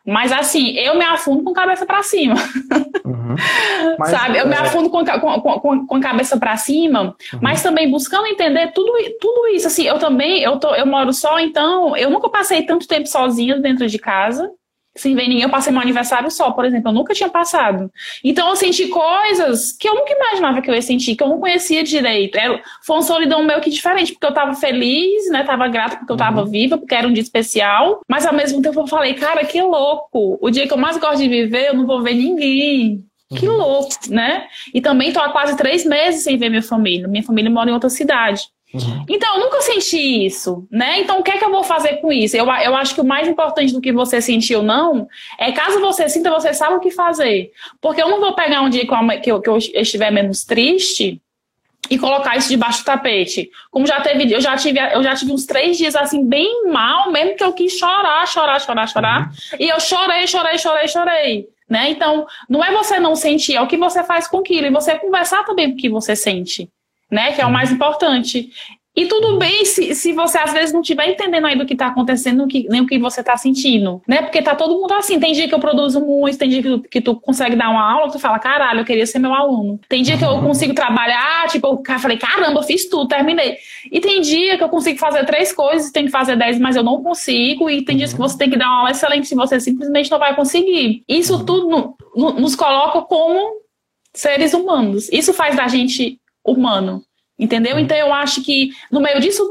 [0.04, 2.34] Mas assim, eu me afundo com a cabeça para cima.
[3.04, 3.36] Uhum.
[3.98, 4.38] Mas, Sabe?
[4.38, 4.48] Eu é...
[4.48, 7.38] me afundo com, com, com, com a cabeça para cima, uhum.
[7.40, 9.66] mas também buscando entender tudo, tudo isso.
[9.66, 13.58] Assim, eu também, eu, tô, eu moro só, então eu nunca passei tanto tempo sozinha
[13.58, 14.50] dentro de casa
[14.94, 15.42] sem ver ninguém.
[15.42, 17.90] Eu passei meu aniversário só, por exemplo, eu nunca tinha passado.
[18.22, 21.40] Então eu senti coisas que eu nunca imaginava que eu ia sentir, que eu não
[21.40, 22.36] conhecia direito.
[22.36, 25.44] Era, foi uma solidão meio que diferente, porque eu tava feliz, né?
[25.44, 26.50] Tava grata porque eu tava uhum.
[26.50, 28.00] viva, porque era um dia especial.
[28.08, 30.38] Mas ao mesmo tempo eu falei, cara, que louco.
[30.40, 33.04] O dia que eu mais gosto de viver, eu não vou ver ninguém.
[33.34, 33.56] Que uhum.
[33.56, 34.46] louco, né?
[34.74, 37.08] E também tô há quase três meses sem ver minha família.
[37.08, 38.42] Minha família mora em outra cidade.
[38.72, 39.04] Uhum.
[39.08, 41.00] Então, eu nunca senti isso, né?
[41.00, 42.36] Então, o que é que eu vou fazer com isso?
[42.36, 45.06] Eu, eu acho que o mais importante do que você sentir ou não
[45.38, 47.52] é caso você sinta, você sabe o que fazer.
[47.80, 48.86] Porque eu não vou pegar um dia
[49.20, 51.20] que eu, que eu, estiver menos triste
[51.90, 53.50] e colocar isso debaixo do tapete.
[53.70, 57.12] Como já teve, eu já tive, eu já tive uns três dias assim, bem mal,
[57.12, 59.20] mesmo que eu quis chorar, chorar, chorar, chorar.
[59.20, 59.58] Uhum.
[59.60, 61.48] E eu chorei, chorei, chorei, chorei.
[61.68, 61.90] Né?
[61.90, 64.66] Então, não é você não sentir, é o que você faz com aquilo.
[64.66, 66.70] E você conversar também com o que você sente
[67.12, 67.32] né?
[67.32, 68.48] Que é o mais importante.
[68.94, 71.86] E tudo bem se, se você às vezes não estiver entendendo aí do que está
[71.86, 74.20] acontecendo, que, nem o que você está sentindo, né?
[74.20, 75.18] Porque tá todo mundo assim.
[75.18, 77.90] Tem dia que eu produzo muito, tem dia que tu, que tu consegue dar uma
[77.90, 79.80] aula, tu fala, caralho, eu queria ser meu aluno.
[79.88, 83.56] Tem dia que eu consigo trabalhar, tipo, eu falei, caramba, eu fiz tudo, terminei.
[83.90, 86.82] E tem dia que eu consigo fazer três coisas, tem que fazer dez, mas eu
[86.82, 87.70] não consigo.
[87.70, 90.18] E tem dias que você tem que dar uma aula excelente e você simplesmente não
[90.18, 91.02] vai conseguir.
[91.08, 93.62] Isso tudo no, no, nos coloca como
[94.12, 95.08] seres humanos.
[95.10, 97.02] Isso faz da gente humano.
[97.38, 97.78] Entendeu?
[97.78, 99.50] Então eu acho que no meio disso,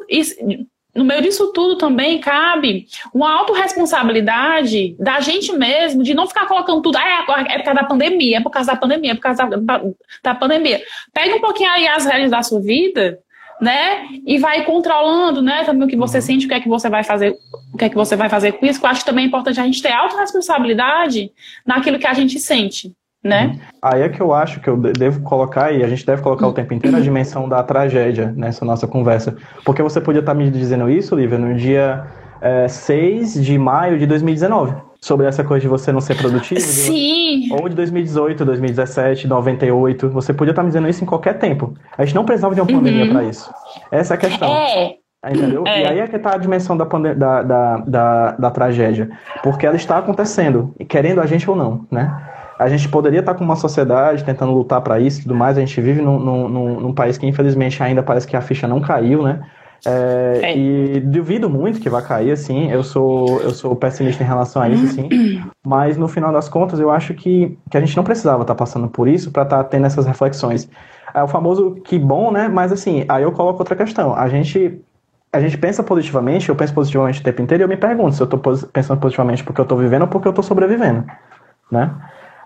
[0.96, 6.82] no meio disso tudo também cabe uma autorresponsabilidade da gente mesmo, de não ficar colocando
[6.82, 9.22] tudo, ah, é, é por causa da pandemia, é por causa da pandemia, é por
[9.22, 9.82] causa da,
[10.24, 10.82] da pandemia.
[11.14, 13.20] Pega um pouquinho aí as regras da sua vida,
[13.62, 14.08] né?
[14.26, 15.64] E vai controlando, né?
[15.64, 16.24] Também o que você uhum.
[16.24, 17.38] sente, o que é que você vai fazer,
[17.72, 18.80] o que é que você vai fazer com isso.
[18.80, 21.32] Que eu acho que também é importante a gente ter autorresponsabilidade
[21.66, 22.92] naquilo que a gente sente,
[23.24, 23.48] né?
[23.48, 23.60] Uhum.
[23.82, 26.54] Aí é que eu acho que eu devo colocar, e a gente deve colocar o
[26.54, 29.36] tempo inteiro, a dimensão da tragédia nessa nossa conversa.
[29.64, 32.06] Porque você podia estar me dizendo isso, Lívia, no dia
[32.42, 36.62] é, 6 de maio de 2019 sobre essa coisa de você não ser produtivo.
[36.62, 37.42] Sim.
[37.42, 40.10] De, ou de 2018, 2017, 98.
[40.10, 41.74] Você podia estar me dizendo isso em qualquer tempo.
[41.98, 43.12] A gente não precisava de uma pandemia uhum.
[43.12, 43.52] para isso.
[43.92, 44.52] Essa é a questão.
[44.52, 44.96] É.
[45.28, 45.64] Entendeu?
[45.68, 45.84] É.
[45.84, 49.10] E aí é que está a dimensão da, da, da, da, da tragédia.
[49.44, 52.16] Porque ela está acontecendo, querendo a gente ou não, né?
[52.62, 55.58] A gente poderia estar com uma sociedade tentando lutar para isso e tudo mais.
[55.58, 58.80] A gente vive num, num, num país que, infelizmente, ainda parece que a ficha não
[58.80, 59.42] caiu, né?
[59.84, 60.58] É, é.
[60.58, 62.70] E duvido muito que vai cair, assim.
[62.70, 65.10] Eu sou, eu sou pessimista em relação a isso, assim.
[65.66, 68.58] Mas no final das contas, eu acho que, que a gente não precisava estar tá
[68.58, 70.70] passando por isso para estar tá tendo essas reflexões.
[71.16, 72.48] É o famoso que bom, né?
[72.48, 74.14] Mas assim, aí eu coloco outra questão.
[74.14, 74.80] A gente
[75.34, 78.22] a gente pensa positivamente, eu penso positivamente o tempo inteiro e eu me pergunto se
[78.22, 81.06] eu estou pensando positivamente porque eu estou vivendo ou porque eu estou sobrevivendo,
[81.72, 81.90] né?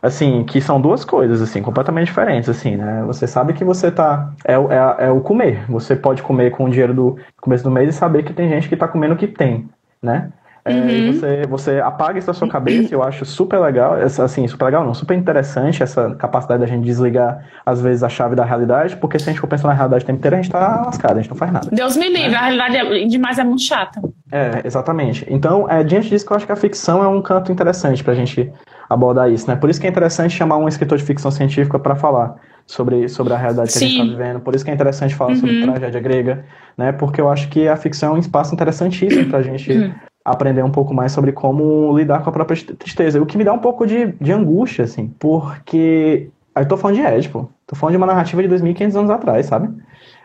[0.06, 3.04] Assim, que são duas coisas, assim, completamente diferentes, assim, né?
[3.08, 6.70] Você sabe que você tá, é, é, é o comer, você pode comer com o
[6.70, 9.28] dinheiro do começo do mês e saber que tem gente que tá comendo o que
[9.28, 9.68] tem,
[10.02, 10.32] né?
[10.68, 11.14] É, uhum.
[11.14, 14.96] você, você apaga isso da sua cabeça, eu acho super legal, assim, super legal não,
[14.96, 19.30] super interessante essa capacidade da gente desligar, às vezes, a chave da realidade, porque se
[19.30, 21.30] a gente for pensar na realidade o tempo inteiro, a gente tá lascado, a gente
[21.30, 21.70] não faz nada.
[21.72, 22.36] Deus me livre, né?
[22.36, 24.02] a realidade é, demais é muito chata.
[24.32, 25.24] É, exatamente.
[25.30, 28.16] Então, é, diante disso que eu acho que a ficção é um canto interessante pra
[28.16, 28.52] gente
[28.90, 29.56] abordar isso, né?
[29.56, 33.34] Por isso que é interessante chamar um escritor de ficção científica para falar sobre, sobre
[33.34, 33.86] a realidade que Sim.
[33.86, 34.40] a gente está vivendo.
[34.40, 35.38] Por isso que é interessante falar uhum.
[35.38, 36.92] sobre tragédia grega, né?
[36.92, 39.94] Porque eu acho que a ficção é um espaço interessantíssimo para a gente uhum.
[40.26, 43.22] Aprender um pouco mais sobre como lidar com a própria tristeza.
[43.22, 47.04] O que me dá um pouco de, de angústia, assim, porque eu tô falando de
[47.04, 49.70] Édipo, tô falando de uma narrativa de 2.500 anos atrás, sabe?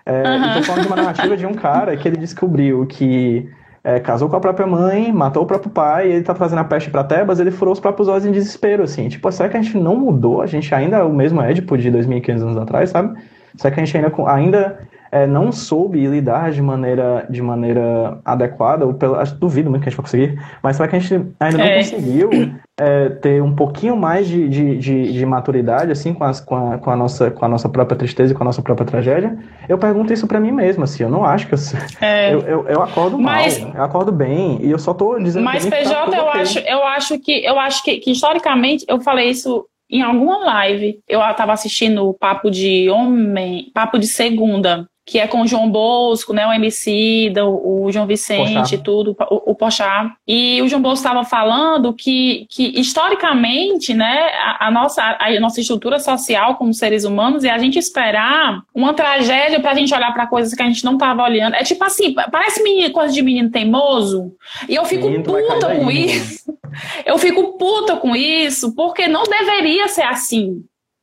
[0.06, 0.54] É, uhum.
[0.54, 3.46] Tô falando de uma narrativa de um cara que ele descobriu que
[3.84, 6.90] é, casou com a própria mãe, matou o próprio pai, ele tá trazendo a peste
[6.90, 9.08] pra Tebas, ele furou os próprios olhos em desespero, assim.
[9.08, 10.40] Tipo, será que a gente não mudou?
[10.40, 13.20] A gente ainda é o mesmo Édipo de 2.500 anos atrás, sabe?
[13.56, 14.78] Será que a gente ainda, ainda
[15.12, 19.88] é, não soube lidar de maneira, de maneira adequada, ou pelo, acho, duvido muito que
[19.88, 21.78] a gente vai conseguir, mas será que a gente ainda não é.
[21.78, 22.30] conseguiu
[22.78, 26.78] é, ter um pouquinho mais de, de, de, de maturidade, assim, com, as, com, a,
[26.78, 29.36] com, a nossa, com a nossa própria tristeza e com a nossa própria tragédia?
[29.68, 31.58] Eu pergunto isso para mim mesmo, assim, eu não acho que eu,
[32.00, 32.32] é.
[32.32, 35.66] eu, eu, eu, acordo mas, mal, eu acordo bem, e eu só tô dizendo Mas,
[35.66, 39.66] PJ, tá eu, acho, eu acho que, eu acho que, que historicamente, eu falei isso
[39.90, 45.26] em alguma live, eu estava assistindo o Papo de Homem, Papo de Segunda, que é
[45.26, 48.78] com o João Bosco, né, o MC, o, o João Vicente, Pochá.
[48.78, 50.14] tudo, o, o Pochá.
[50.24, 55.60] E o João Bosco estava falando que, que historicamente, né, a, a, nossa, a nossa
[55.60, 60.14] estrutura social como seres humanos é a gente esperar uma tragédia para a gente olhar
[60.14, 61.56] para coisas que a gente não estava olhando.
[61.56, 64.32] É tipo assim, parece menino, coisa de menino teimoso,
[64.68, 66.56] e eu fico Menino, puta com isso.
[67.04, 70.62] Eu fico puta com isso, porque não deveria ser assim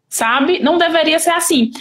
[0.09, 0.59] sabe?
[0.59, 1.71] Não deveria ser assim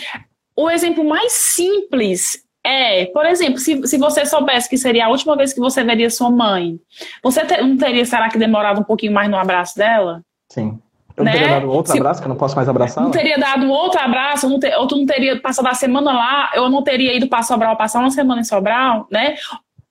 [0.57, 5.37] o exemplo mais simples é, por exemplo, se, se você soubesse que seria a última
[5.37, 6.81] vez que você veria sua mãe,
[7.23, 10.21] você te, não teria, será que demorado um pouquinho mais no abraço dela?
[10.51, 10.77] Sim.
[11.17, 11.31] Eu né?
[11.31, 13.05] não teria dado outro se, abraço, que eu não posso mais abraçar?
[13.05, 16.51] Não teria dado outro abraço, não ter, ou tu não teria passado a semana lá,
[16.55, 19.37] eu não teria ido para Sobral, passar uma semana em Sobral, né?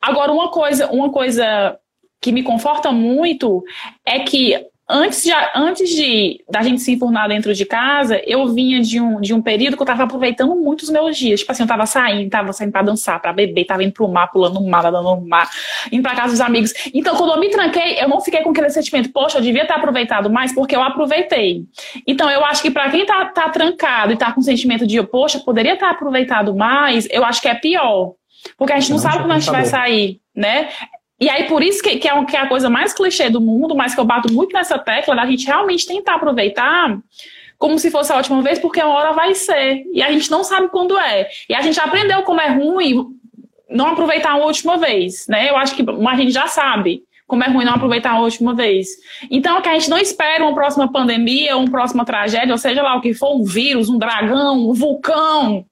[0.01, 1.80] Agora, uma coisa, uma coisa
[2.21, 3.63] que me conforta muito
[4.06, 8.82] é que Antes, de, antes de da gente se enfurnar dentro de casa, eu vinha
[8.82, 11.39] de um, de um período que eu tava aproveitando muito os meus dias.
[11.39, 14.28] Tipo assim, eu tava saindo, tava saindo pra dançar, pra beber, tava indo pro mar,
[14.28, 15.50] pulando no mar, nadando no mar,
[15.91, 16.71] indo pra casa dos amigos.
[16.93, 19.74] Então, quando eu me tranquei, eu não fiquei com aquele sentimento, poxa, eu devia ter
[19.74, 21.63] aproveitado mais, porque eu aproveitei.
[22.06, 25.02] Então, eu acho que para quem tá, tá trancado e tá com o sentimento de,
[25.02, 28.13] poxa, poderia ter aproveitado mais, eu acho que é pior.
[28.56, 30.69] Porque a gente não, não sabe quando a gente vai sair, né?
[31.19, 33.75] E aí, por isso que, que, é, que é a coisa mais clichê do mundo,
[33.75, 36.99] mas que eu bato muito nessa tecla da gente realmente tentar aproveitar
[37.58, 39.84] como se fosse a última vez, porque uma hora vai ser.
[39.93, 41.30] E a gente não sabe quando é.
[41.49, 43.06] E a gente aprendeu como é ruim
[43.69, 45.49] não aproveitar a última vez, né?
[45.49, 48.88] Eu acho que a gente já sabe como é ruim não aproveitar a última vez.
[49.32, 52.95] Então, que a gente não espera uma próxima pandemia, uma próxima tragédia, ou seja lá
[52.95, 55.65] o que for, um vírus, um dragão, um vulcão,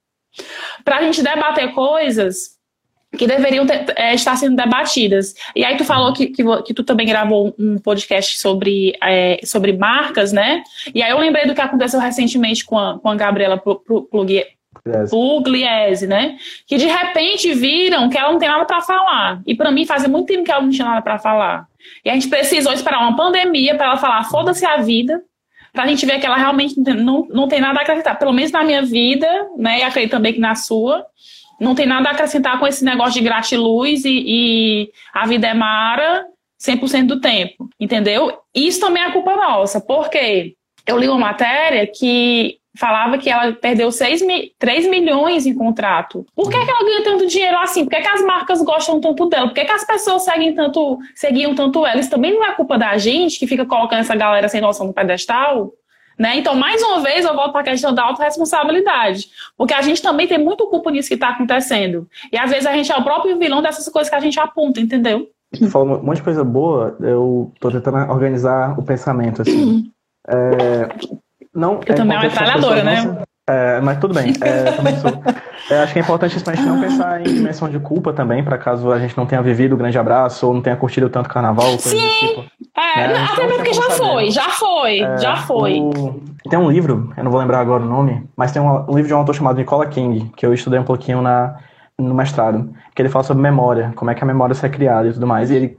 [0.84, 2.53] para a gente debater coisas
[3.16, 5.34] que deveriam ter, é, estar sendo debatidas.
[5.54, 9.72] E aí tu falou que, que, que tu também gravou um podcast sobre, é, sobre
[9.72, 10.62] marcas, né?
[10.94, 13.60] E aí eu lembrei do que aconteceu recentemente com a, com a Gabriela
[15.10, 16.36] Pugliese, né?
[16.66, 19.40] Que de repente viram que ela não tem nada para falar.
[19.46, 21.66] E para mim fazia muito tempo que ela não tinha nada para falar.
[22.04, 25.22] E a gente precisou esperar uma pandemia para ela falar foda-se a vida,
[25.72, 28.14] para a gente ver que ela realmente não, não tem nada a acreditar.
[28.16, 29.80] Pelo menos na minha vida, né?
[29.80, 31.04] E acredito também que na sua
[31.60, 35.54] não tem nada a acrescentar com esse negócio de gratiluz e, e a vida é
[35.54, 36.26] mara
[36.60, 38.38] 100% do tempo, entendeu?
[38.54, 40.54] Isso também é culpa nossa, porque
[40.86, 46.26] eu li uma matéria que falava que ela perdeu 6 mi 3 milhões em contrato.
[46.34, 47.84] Por que, que ela ganha tanto dinheiro assim?
[47.84, 49.46] Por que, que as marcas gostam tanto dela?
[49.46, 52.00] Por que, que as pessoas seguem tanto, seguiam tanto ela?
[52.00, 54.92] Isso também não é culpa da gente que fica colocando essa galera sem noção no
[54.92, 55.72] pedestal?
[56.18, 56.36] Né?
[56.36, 59.28] Então, mais uma vez, eu volto para a questão da autorresponsabilidade.
[59.56, 62.08] Porque a gente também tem muito culpa nisso que está acontecendo.
[62.32, 64.80] E às vezes a gente é o próprio vilão dessas coisas que a gente aponta,
[64.80, 65.28] entendeu?
[65.70, 69.90] Falou um monte de coisa boa, eu tô tentando organizar o pensamento, assim.
[70.26, 70.88] É,
[71.54, 73.24] não, eu é também é uma metralhadora, né?
[73.46, 74.32] É, mas tudo bem.
[74.40, 75.10] É, também sou.
[75.70, 78.58] É, acho que é importante a gente não pensar em dimensão de culpa também, para
[78.58, 81.78] caso a gente não tenha vivido o grande abraço ou não tenha curtido tanto carnaval.
[81.78, 82.44] Sim, tipo.
[82.76, 83.28] é, né?
[83.32, 85.80] até mesmo porque já foi, já foi, é, já foi.
[85.80, 86.22] O...
[86.48, 89.06] Tem um livro, eu não vou lembrar agora o nome, mas tem um, um livro
[89.06, 91.56] de um autor chamado Nicola King, que eu estudei um pouquinho na,
[91.98, 95.08] no mestrado, que ele fala sobre memória, como é que a memória se é criada
[95.08, 95.50] e tudo mais.
[95.50, 95.78] E ele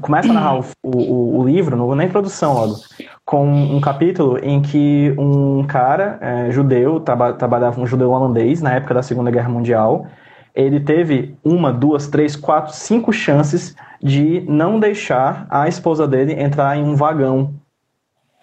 [0.00, 2.76] começa a narrar o, o, o livro, não na introdução logo,
[3.24, 8.74] com um capítulo em que um cara é, judeu, traba, trabalhava um judeu holandês na
[8.74, 10.06] época da Segunda Guerra Mundial,
[10.54, 16.76] ele teve uma, duas, três, quatro, cinco chances de não deixar a esposa dele entrar
[16.76, 17.54] em um vagão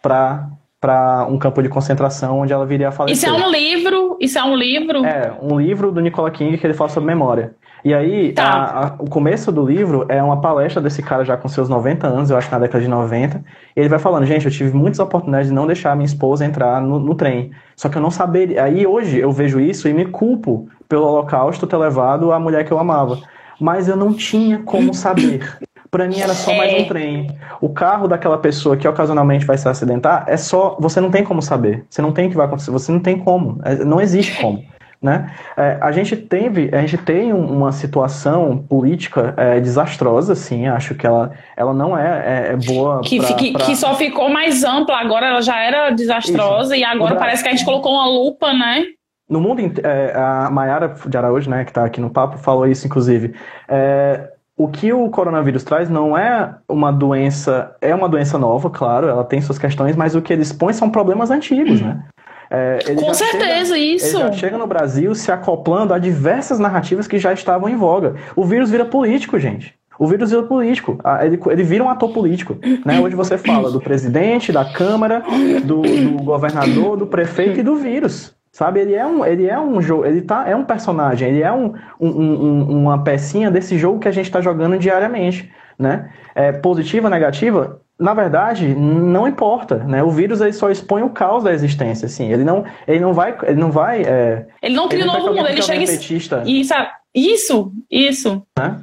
[0.01, 0.49] para
[0.83, 3.15] para um campo de concentração onde ela viria a falecer.
[3.15, 4.17] Isso é um livro?
[4.19, 5.05] Isso é um livro?
[5.05, 7.55] É, um livro do Nicola King que ele fala sobre memória.
[7.85, 8.43] E aí, tá.
[8.43, 12.05] a, a, o começo do livro é uma palestra desse cara já com seus 90
[12.05, 13.45] anos, eu acho que na década de 90.
[13.73, 16.81] E ele vai falando, gente, eu tive muitas oportunidades de não deixar minha esposa entrar
[16.81, 17.51] no, no trem.
[17.77, 18.61] Só que eu não sabia.
[18.61, 22.73] Aí hoje eu vejo isso e me culpo pelo holocausto ter levado a mulher que
[22.73, 23.19] eu amava.
[23.57, 25.59] Mas eu não tinha como saber.
[25.93, 26.57] Para mim era só é.
[26.57, 27.27] mais um trem.
[27.61, 30.75] O carro daquela pessoa que ocasionalmente vai se acidentar é só.
[30.79, 31.85] Você não tem como saber.
[31.87, 32.71] Você não tem o que vai acontecer.
[32.71, 33.61] Você não tem como.
[33.63, 34.65] É, não existe como.
[34.99, 35.31] Né?
[35.55, 40.65] É, a gente teve, a gente tem uma situação política é, desastrosa, sim.
[40.65, 43.01] Acho que ela, ela não é, é, é boa.
[43.01, 43.63] Que, pra, que, pra...
[43.63, 45.27] que, só ficou mais ampla agora.
[45.27, 46.83] Ela já era desastrosa Isso.
[46.83, 48.83] e agora parece que a gente colocou uma lupa, né?
[49.29, 52.87] No mundo, é, a Mayara de Araújo, né, que está aqui no papo, falou isso,
[52.87, 53.35] inclusive.
[53.67, 54.29] É,
[54.63, 59.25] o que o coronavírus traz não é uma doença, é uma doença nova, claro, ela
[59.25, 62.01] tem suas questões, mas o que ele expõe são problemas antigos, né?
[62.49, 64.17] É, Com certeza, chega, isso.
[64.17, 68.15] Ele já chega no Brasil se acoplando a diversas narrativas que já estavam em voga.
[68.37, 69.75] O vírus vira político, gente.
[69.99, 70.97] O vírus vira político.
[71.21, 72.55] Ele, ele vira um ator político.
[72.85, 73.01] Né?
[73.01, 75.23] Hoje você fala do presidente, da Câmara,
[75.65, 78.33] do, do governador, do prefeito e do vírus.
[78.53, 81.51] Sabe, ele é um, ele é um jogo, ele tá, é um personagem, ele é
[81.51, 86.11] um, um, um uma pecinha desse jogo que a gente está jogando diariamente, né?
[86.35, 90.03] É, positiva, negativa, na verdade, não importa, né?
[90.03, 92.31] O vírus ele só expõe o caos da existência, assim.
[92.31, 94.03] Ele não, ele não vai, ele não vai.
[94.03, 96.73] É, ele não cria um novo mundo, ele chega petista, isso,
[97.15, 98.43] isso, isso.
[98.59, 98.79] Né?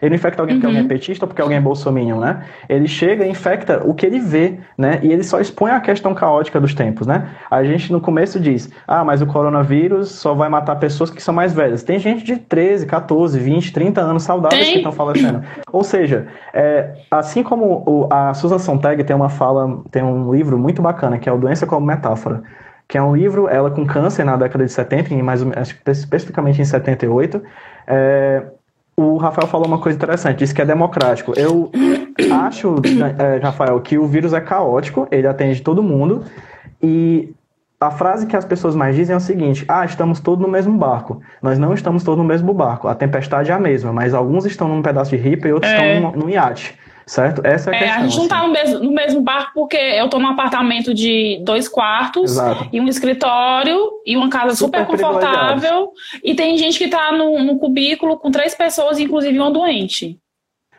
[0.00, 0.60] Ele não infecta alguém uhum.
[0.60, 2.44] porque alguém é petista ou porque alguém é bolsominion, né?
[2.68, 5.00] Ele chega e infecta o que ele vê, né?
[5.02, 7.28] E ele só expõe a questão caótica dos tempos, né?
[7.50, 11.34] A gente no começo diz, ah, mas o coronavírus só vai matar pessoas que são
[11.34, 11.82] mais velhas.
[11.82, 14.72] Tem gente de 13, 14, 20, 30 anos saudáveis tem.
[14.72, 15.42] que estão falecendo.
[15.72, 20.58] Ou seja, é, assim como o, a Susan Sontag tem uma fala, tem um livro
[20.58, 22.42] muito bacana, que é o Doença como Metáfora,
[22.86, 25.44] que é um livro, ela com câncer na década de 70, em mais,
[25.86, 27.42] especificamente em 78,
[27.86, 28.42] é,
[29.00, 31.32] o Rafael falou uma coisa interessante, disse que é democrático.
[31.36, 31.70] Eu
[32.32, 32.74] acho,
[33.16, 36.24] é, Rafael, que o vírus é caótico, ele atende todo mundo,
[36.82, 37.32] e
[37.80, 40.76] a frase que as pessoas mais dizem é o seguinte: ah, estamos todos no mesmo
[40.76, 41.22] barco.
[41.40, 42.88] Nós não estamos todos no mesmo barco.
[42.88, 45.94] A tempestade é a mesma, mas alguns estão num pedaço de ripa e outros é.
[45.94, 46.76] estão num, num iate
[47.08, 47.40] certo?
[47.44, 47.96] Essa é a é, questão.
[47.96, 48.46] A gente não está assim.
[48.46, 52.68] no, mesmo, no mesmo barco porque eu estou num apartamento de dois quartos Exato.
[52.72, 55.90] e um escritório e uma casa super, super confortável
[56.22, 60.18] e tem gente que está no, no cubículo com três pessoas, inclusive uma doente.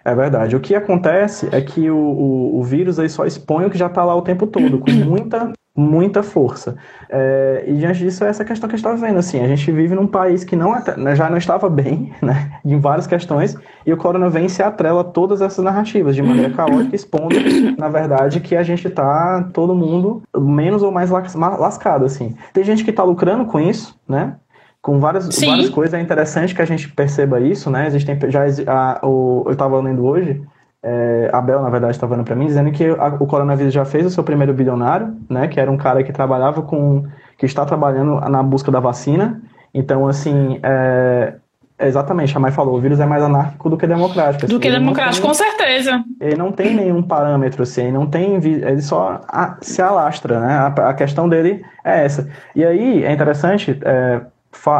[0.05, 0.55] É verdade.
[0.55, 3.87] O que acontece é que o, o, o vírus aí só expõe o que já
[3.87, 6.75] está lá o tempo todo, com muita muita força.
[7.09, 9.17] É, e diante disso, é essa questão que a gente está vendo.
[9.17, 12.79] Assim, a gente vive num país que não né, já não estava bem, né, em
[12.79, 13.55] várias questões,
[13.85, 17.35] e o corona vem e se atrela todas essas narrativas de maneira caótica, expondo,
[17.77, 22.05] na verdade, que a gente está todo mundo menos ou mais lascado.
[22.05, 22.35] Assim.
[22.53, 24.35] Tem gente que está lucrando com isso, né?
[24.81, 27.87] Com várias, várias coisas, é interessante que a gente perceba isso, né?
[27.87, 30.41] Existem já a, o, eu estava lendo hoje
[30.81, 34.05] é, Abel, na verdade, estava falando para mim, dizendo que a, o coronavírus já fez
[34.05, 35.47] o seu primeiro bilionário, né?
[35.47, 37.05] Que era um cara que trabalhava com.
[37.37, 39.41] que está trabalhando na busca da vacina.
[39.73, 41.33] Então, assim, é,
[41.79, 44.47] exatamente, a Mai falou, o vírus é mais anárquico do que democrático.
[44.47, 46.03] Do assim, que democrático, tem, com certeza.
[46.19, 48.35] Ele não tem nenhum parâmetro, assim, não tem.
[48.35, 50.53] Ele só a, se alastra, né?
[50.53, 52.29] A, a, questão dele é essa.
[52.55, 53.77] E aí é interessante.
[53.83, 54.21] É,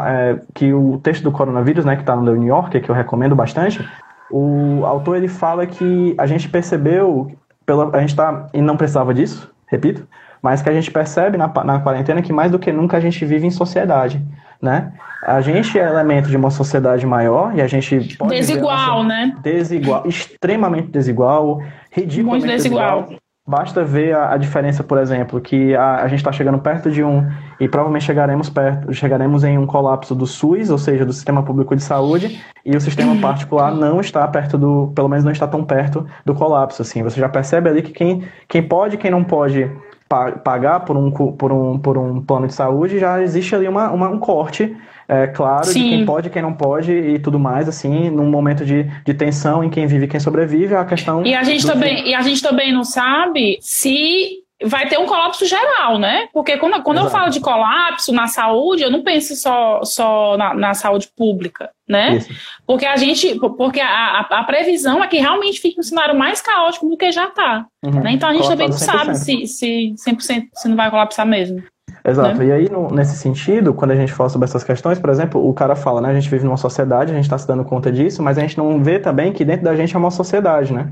[0.08, 2.96] é, que o texto do coronavírus, né, que está no The New Yorker, que eu
[2.96, 3.88] recomendo bastante,
[4.32, 7.32] o autor ele fala que a gente percebeu,
[7.66, 10.08] pela, a gente tá, e não precisava disso, repito,
[10.42, 13.24] mas que a gente percebe na, na quarentena que mais do que nunca a gente
[13.26, 14.22] vive em sociedade,
[14.62, 14.94] né?
[15.24, 19.36] A gente é elemento de uma sociedade maior e a gente pode desigual, né?
[19.44, 21.62] Desigual, extremamente desigual,
[21.92, 23.02] ridiculamente Muito desigual.
[23.02, 23.19] desigual.
[23.50, 27.04] Basta ver a, a, diferença, por exemplo, que a, a gente está chegando perto de
[27.04, 27.28] um
[27.60, 31.76] e provavelmente chegaremos perto, chegaremos em um colapso do SUS, ou seja, do sistema público
[31.76, 35.64] de saúde, e o sistema particular não está perto do, pelo menos não está tão
[35.64, 36.84] perto do colapso.
[36.84, 39.68] Assim, você já percebe ali que quem, quem pode, quem não pode
[40.44, 44.10] pagar por um, por um, por um plano de saúde, já existe ali uma, uma
[44.10, 44.78] um corte
[45.10, 45.84] é, claro Sim.
[45.84, 49.14] de quem pode e quem não pode e tudo mais, assim, num momento de, de
[49.14, 51.26] tensão em quem vive e quem sobrevive, a questão...
[51.26, 55.46] E a gente, também, e a gente também não sabe se vai ter um colapso
[55.46, 56.28] geral, né?
[56.34, 60.54] Porque quando, quando eu falo de colapso na saúde, eu não penso só, só na,
[60.54, 62.18] na saúde pública, né?
[62.18, 62.30] Isso.
[62.68, 66.90] Porque a gente, porque a, a, previsão é que realmente fique um cenário mais caótico
[66.90, 67.66] do que já está.
[67.84, 68.02] Uhum.
[68.02, 68.12] Né?
[68.12, 71.64] Então a gente também não sabe se, se 100% se não vai colapsar mesmo.
[72.04, 72.38] Exato.
[72.38, 72.46] Né?
[72.46, 75.54] E aí, no, nesse sentido, quando a gente fala sobre essas questões, por exemplo, o
[75.54, 76.10] cara fala, né?
[76.10, 78.58] A gente vive numa sociedade, a gente está se dando conta disso, mas a gente
[78.58, 80.88] não vê também que dentro da gente é uma sociedade, né?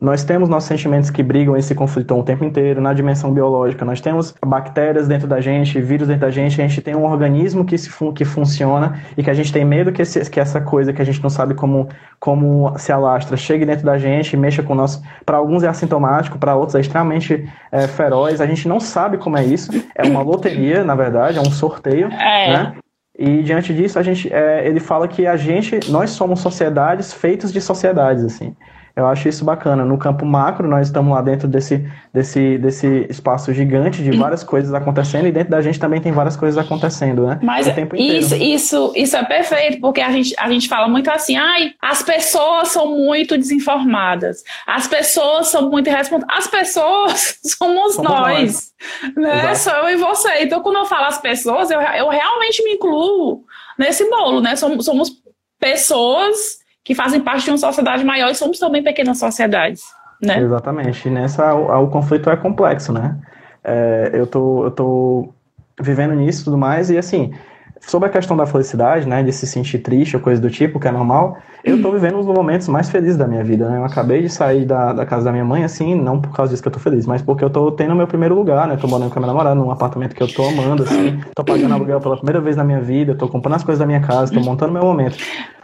[0.00, 3.84] Nós temos nossos sentimentos que brigam e se conflitam o tempo inteiro na dimensão biológica.
[3.84, 6.60] Nós temos bactérias dentro da gente, vírus dentro da gente.
[6.62, 9.90] A gente tem um organismo que, se que funciona e que a gente tem medo
[9.90, 11.88] que, esse, que essa coisa que a gente não sabe como,
[12.20, 15.02] como se alastra chegue dentro da gente mexa com nosso.
[15.26, 18.40] Para alguns é assintomático, para outros é extremamente é, feroz.
[18.40, 19.72] A gente não sabe como é isso.
[19.96, 22.06] É uma loteria, na verdade, é um sorteio.
[22.06, 22.52] É.
[22.52, 22.74] Né?
[23.18, 27.52] E diante disso, a gente, é, ele fala que a gente, nós somos sociedades feitas
[27.52, 28.54] de sociedades, assim.
[28.98, 29.84] Eu acho isso bacana.
[29.84, 34.74] No campo macro, nós estamos lá dentro desse, desse, desse espaço gigante de várias coisas
[34.74, 37.38] acontecendo e dentro da gente também tem várias coisas acontecendo, né?
[37.40, 41.74] Mas isso, isso, isso é perfeito, porque a gente, a gente fala muito assim, ai,
[41.80, 46.36] as pessoas são muito desinformadas, as pessoas são muito irresponsáveis.
[46.36, 48.72] As pessoas somos, somos nós,
[49.14, 49.14] nós.
[49.16, 49.54] né?
[49.54, 50.42] Sou eu e você.
[50.42, 53.44] Então, quando eu falo as pessoas, eu, eu realmente me incluo
[53.78, 54.56] nesse bolo, né?
[54.56, 55.22] Somos, somos
[55.60, 56.58] pessoas
[56.88, 59.82] que fazem parte de uma sociedade maior e somos também pequenas sociedades.
[60.22, 60.38] Né?
[60.38, 61.10] Exatamente.
[61.10, 63.14] Nessa o, o conflito é complexo, né?
[63.62, 65.34] É, eu, tô, eu tô
[65.78, 67.34] vivendo nisso e tudo mais, e assim,
[67.80, 70.88] sobre a questão da felicidade, né, de se sentir triste ou coisa do tipo, que
[70.88, 73.78] é normal, eu tô vivendo um dos momentos mais felizes da minha vida, né?
[73.78, 76.62] Eu acabei de sair da, da casa da minha mãe, assim, não por causa disso
[76.62, 78.76] que eu tô feliz, mas porque eu tô tendo meu primeiro lugar, né?
[78.76, 81.74] Tô morando com a minha namorada num apartamento que eu tô amando, assim, tô pagando
[81.74, 84.40] aluguel pela primeira vez na minha vida, tô comprando as coisas da minha casa, tô
[84.40, 85.16] montando meu momento.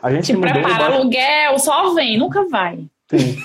[0.02, 0.52] A gente Te mudou.
[0.52, 2.86] Prepara, aluguel, só vem, nunca vai.
[3.10, 3.36] Sim.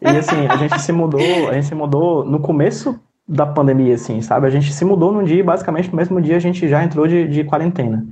[0.00, 2.98] E assim, a gente se mudou, a gente se mudou no começo
[3.28, 4.46] da pandemia, assim, sabe?
[4.46, 7.06] A gente se mudou num dia e basicamente no mesmo dia a gente já entrou
[7.06, 8.06] de, de quarentena.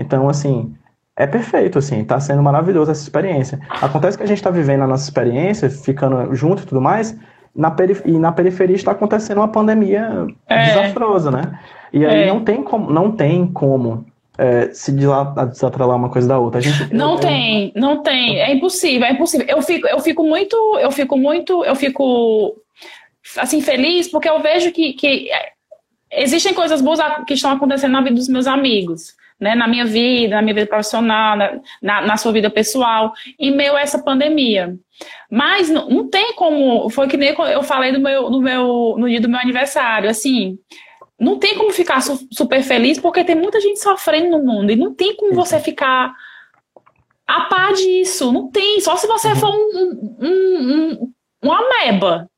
[0.00, 0.74] Então, assim,
[1.14, 3.60] é perfeito, assim, tá sendo maravilhoso essa experiência.
[3.68, 7.14] Acontece que a gente está vivendo a nossa experiência, ficando junto e tudo mais,
[7.54, 7.74] na
[8.06, 10.66] e na periferia está acontecendo uma pandemia é.
[10.66, 11.60] desastrosa, né?
[11.92, 12.26] E aí é.
[12.26, 14.06] não tem como, não tem como
[14.38, 16.60] é, se desatrelar uma coisa da outra.
[16.60, 17.80] Gente, não eu, tem, eu...
[17.80, 19.46] não tem, é impossível, é impossível.
[19.46, 22.56] Eu fico, eu fico muito, eu fico muito, eu fico
[23.36, 25.28] assim feliz porque eu vejo que, que
[26.10, 30.36] existem coisas boas que estão acontecendo na vida dos meus amigos né, na minha vida,
[30.36, 31.36] na minha vida profissional,
[31.82, 34.76] na, na, sua vida pessoal, em meio a essa pandemia.
[35.30, 39.08] Mas não, não, tem como, foi que nem eu falei no, meu, no, meu, no
[39.08, 40.58] dia do meu aniversário, assim,
[41.18, 44.76] não tem como ficar su, super feliz porque tem muita gente sofrendo no mundo e
[44.76, 46.14] não tem como você ficar
[47.26, 49.36] a par disso, não tem, só se você uhum.
[49.36, 51.12] for um, um, um,
[51.44, 52.29] um ameba,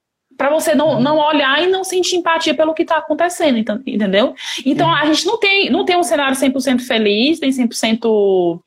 [0.43, 4.35] para você não, não olhar e não sentir empatia pelo que está acontecendo, então, entendeu?
[4.67, 8.61] Então a gente não tem, não tem um cenário 100% feliz, nem 100%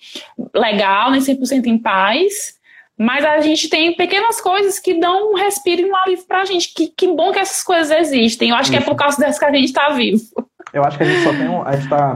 [0.54, 2.56] legal, nem 100% em paz,
[2.98, 6.46] mas a gente tem pequenas coisas que dão um respiro e um alívio para a
[6.46, 6.74] gente.
[6.74, 8.52] Que, que bom que essas coisas existem.
[8.52, 8.72] Eu acho Isso.
[8.72, 10.24] que é por causa dessas que a gente está vivo.
[10.72, 12.16] Eu acho que a gente só tem um, a gente está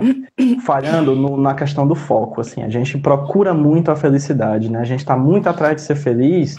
[0.65, 2.63] falhando no, na questão do foco, assim.
[2.63, 4.79] A gente procura muito a felicidade, né?
[4.79, 6.55] A gente está muito atrás de ser feliz,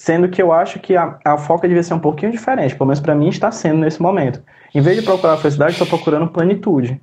[0.00, 3.00] Sendo que eu acho que a, a foca devia ser um pouquinho diferente, pelo menos
[3.00, 4.42] para mim está sendo nesse momento.
[4.74, 6.98] Em vez de procurar felicidade, estou procurando plenitude.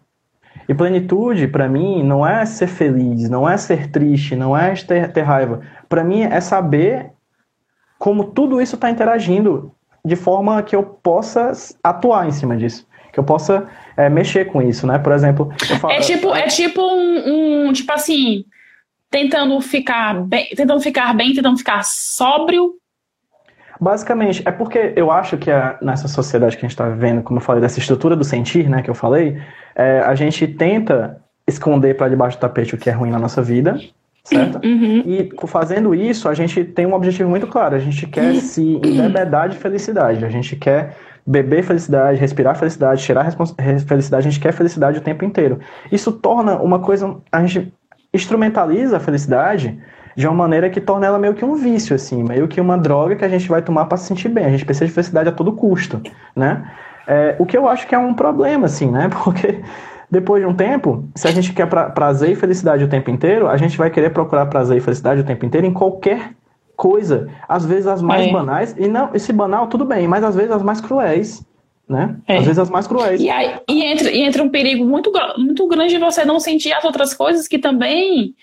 [0.68, 5.12] E plenitude, para mim, não é ser feliz, não é ser triste, não é ter,
[5.12, 5.62] ter raiva.
[5.88, 7.12] Para mim, é saber
[8.00, 9.72] como tudo isso está interagindo
[10.04, 11.52] de forma que eu possa
[11.84, 12.88] atuar em cima disso.
[13.14, 14.98] Que eu possa é, mexer com isso, né?
[14.98, 15.54] Por exemplo.
[15.80, 18.44] Falo, é tipo, é tipo um, um, Tipo assim.
[19.12, 22.74] Tentando ficar bem, tentando ficar bem, tentando ficar sóbrio,
[23.80, 27.40] Basicamente, é porque eu acho que a, nessa sociedade que a gente está vivendo, como
[27.40, 29.40] eu falei, dessa estrutura do sentir, né, que eu falei,
[29.76, 33.42] é, a gente tenta esconder para debaixo do tapete o que é ruim na nossa
[33.42, 33.80] vida,
[34.24, 34.60] certo?
[34.66, 35.04] Uhum.
[35.06, 37.76] E fazendo isso, a gente tem um objetivo muito claro.
[37.76, 40.26] A gente quer se embebedar de felicidade.
[40.26, 43.32] A gente quer beber felicidade, respirar felicidade, cheirar
[43.88, 44.28] felicidade.
[44.28, 45.60] A gente quer felicidade o tempo inteiro.
[45.92, 47.18] Isso torna uma coisa.
[47.32, 47.74] A gente
[48.14, 49.80] instrumentaliza a felicidade
[50.18, 53.16] de uma maneira que torna ela meio que um vício, assim, meio que uma droga
[53.16, 54.46] que a gente vai tomar para se sentir bem.
[54.46, 56.02] A gente precisa de felicidade a todo custo,
[56.36, 56.72] né?
[57.06, 59.10] É, o que eu acho que é um problema, assim, né?
[59.24, 59.62] Porque
[60.10, 63.48] depois de um tempo, se a gente quer pra, prazer e felicidade o tempo inteiro,
[63.48, 66.32] a gente vai querer procurar prazer e felicidade o tempo inteiro em qualquer
[66.76, 67.30] coisa.
[67.48, 68.32] Às vezes as mais É.
[68.32, 71.46] banais, e não, esse banal tudo bem, mas às vezes as mais cruéis,
[71.88, 72.16] né?
[72.28, 72.38] É.
[72.38, 73.22] Às vezes as mais cruéis.
[73.22, 76.74] E, aí, e, entra, e entra um perigo muito, muito grande de você não sentir
[76.74, 78.34] as outras coisas que também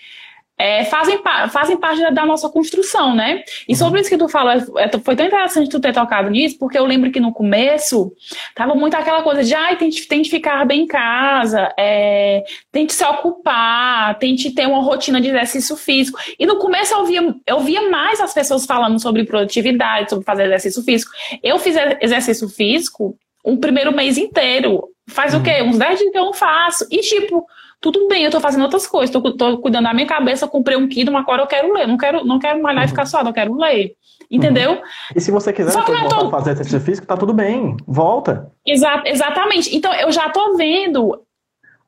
[0.57, 3.43] é, fazem, fazem parte da, da nossa construção, né?
[3.67, 6.77] E sobre isso que tu falou, é, foi tão interessante tu ter tocado nisso, porque
[6.77, 8.13] eu lembro que no começo
[8.55, 13.03] tava muito aquela coisa de, ai, tente, tente ficar bem em casa, é, tente se
[13.03, 16.17] ocupar, tente ter uma rotina de exercício físico.
[16.39, 20.45] E no começo eu via, eu via mais as pessoas falando sobre produtividade, sobre fazer
[20.45, 21.11] exercício físico.
[21.43, 24.89] Eu fiz exercício físico um primeiro mês inteiro.
[25.07, 25.61] Faz o quê?
[25.61, 26.87] Uns 10 dias que eu não faço.
[26.89, 27.45] E, tipo,
[27.91, 29.21] tudo bem, eu tô fazendo outras coisas, tô
[29.59, 31.87] cuidando da minha cabeça, comprei um Kindle, agora eu quero ler.
[31.87, 33.93] Não quero, não quero malhar e ficar suado, eu quero ler.
[34.31, 34.81] Entendeu?
[35.15, 37.77] E se você quiser Só que voltar tô- fazer exercício físico, tá tudo bem.
[37.85, 38.51] Volta.
[38.65, 39.75] Exa- exatamente.
[39.75, 41.21] Então, eu já tô vendo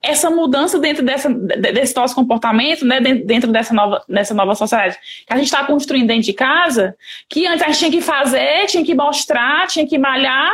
[0.03, 4.53] essa mudança dentro dessa, de- desse nosso comportamento, né, dentro, dentro dessa, nova, dessa nova
[4.53, 4.95] sociedade
[5.25, 6.95] que a gente está construindo dentro de casa,
[7.27, 10.53] que antes a gente tinha que fazer, tinha que mostrar, tinha que malhar,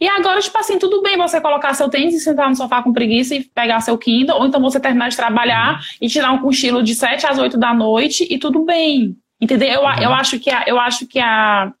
[0.00, 2.92] e agora, tipo assim, tudo bem você colocar seu tênis e sentar no sofá com
[2.92, 6.82] preguiça e pegar seu Kindle, ou então você terminar de trabalhar e tirar um cochilo
[6.82, 9.16] de 7 às 8 da noite e tudo bem.
[9.40, 9.68] Entendeu?
[9.68, 11.72] Eu, a- eu acho que a, eu acho que a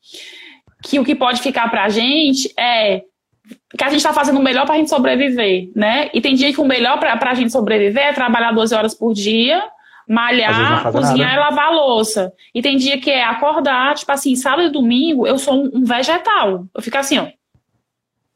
[0.82, 3.02] que o que pode ficar pra gente é
[3.76, 6.08] que a gente está fazendo o melhor para a gente sobreviver, né?
[6.14, 9.12] E tem dia que o melhor para a gente sobreviver é trabalhar 12 horas por
[9.12, 9.62] dia,
[10.08, 11.40] malhar, cozinhar nada.
[11.40, 12.32] e lavar a louça.
[12.54, 15.84] E tem dia que é acordar, tipo assim, sábado e domingo eu sou um, um
[15.84, 16.64] vegetal.
[16.74, 17.26] Eu fico assim, ó.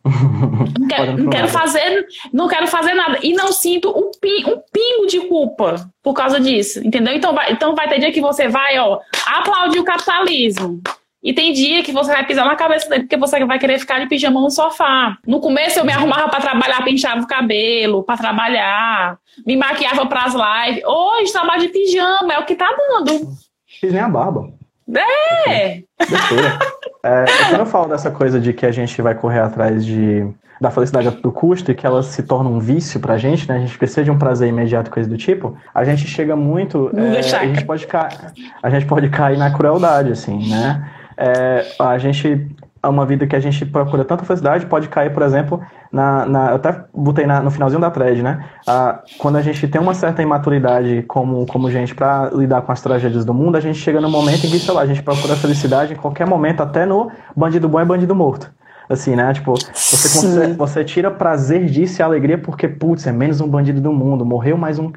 [0.05, 3.19] Não não quero fazer, não quero fazer nada.
[3.23, 7.15] E não sinto um, pi- um pingo de culpa por causa disso, entendeu?
[7.15, 10.83] Então vai, então vai ter dia que você vai, ó, aplaudir o capitalismo.
[11.23, 13.99] E tem dia que você vai pisar na cabeça dele porque você vai querer ficar
[13.99, 15.17] de pijama no sofá.
[15.27, 20.35] No começo eu me arrumava pra trabalhar, penteava o cabelo, pra trabalhar, me maquiava pras
[20.35, 20.85] lives.
[20.85, 23.27] Hoje trabalho de pijama, é o que tá dando.
[23.81, 24.53] Fiz nem a barba.
[25.49, 25.83] É.
[25.99, 26.59] Besteira.
[27.05, 30.27] É, quando eu falo dessa coisa de que a gente vai correr atrás de,
[30.59, 33.57] da felicidade a todo custo e que ela se torna um vício pra gente, né?
[33.57, 36.91] A gente precisa de um prazer imediato, coisa do tipo, a gente chega muito.
[36.97, 37.43] É, deixar.
[37.43, 38.17] a, gente pode cair,
[38.63, 40.91] a gente pode cair na crueldade, assim, né?
[41.17, 42.49] É, a gente.
[42.89, 45.61] Uma vida que a gente procura tanta felicidade pode cair, por exemplo,
[45.93, 46.27] na.
[46.27, 48.45] na eu até botei na- no finalzinho da thread, né?
[48.67, 52.81] Ah, quando a gente tem uma certa imaturidade como, como gente pra lidar com as
[52.81, 55.37] tragédias do mundo, a gente chega no momento em que, sei lá, a gente procura
[55.37, 58.51] felicidade em qualquer momento, até no bandido bom e bandido morto.
[58.87, 59.33] Assim, né?
[59.33, 63.81] Tipo, você, consegue- você tira prazer disso e alegria porque, putz, é menos um bandido
[63.81, 64.93] do mundo, morreu mais um,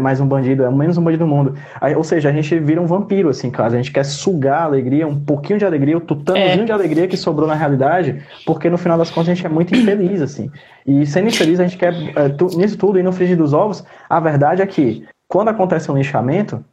[0.00, 1.54] mais, um bandido, é menos um bandido do mundo.
[1.80, 3.68] Aí, ou seja, a gente vira um vampiro, assim, cara.
[3.72, 6.64] A gente quer sugar a alegria, um pouquinho de alegria, o tutanozinho É.
[6.64, 9.74] de alegria que sobrou na realidade, porque no final das contas a gente é muito
[9.74, 10.50] infeliz, assim.
[10.86, 13.84] E sendo infeliz, a gente quer, é, tu- nisso tudo, e no frigir dos ovos,
[14.08, 16.64] a verdade é que, quando acontece um linchamento,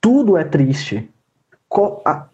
[0.00, 1.08] tudo é triste.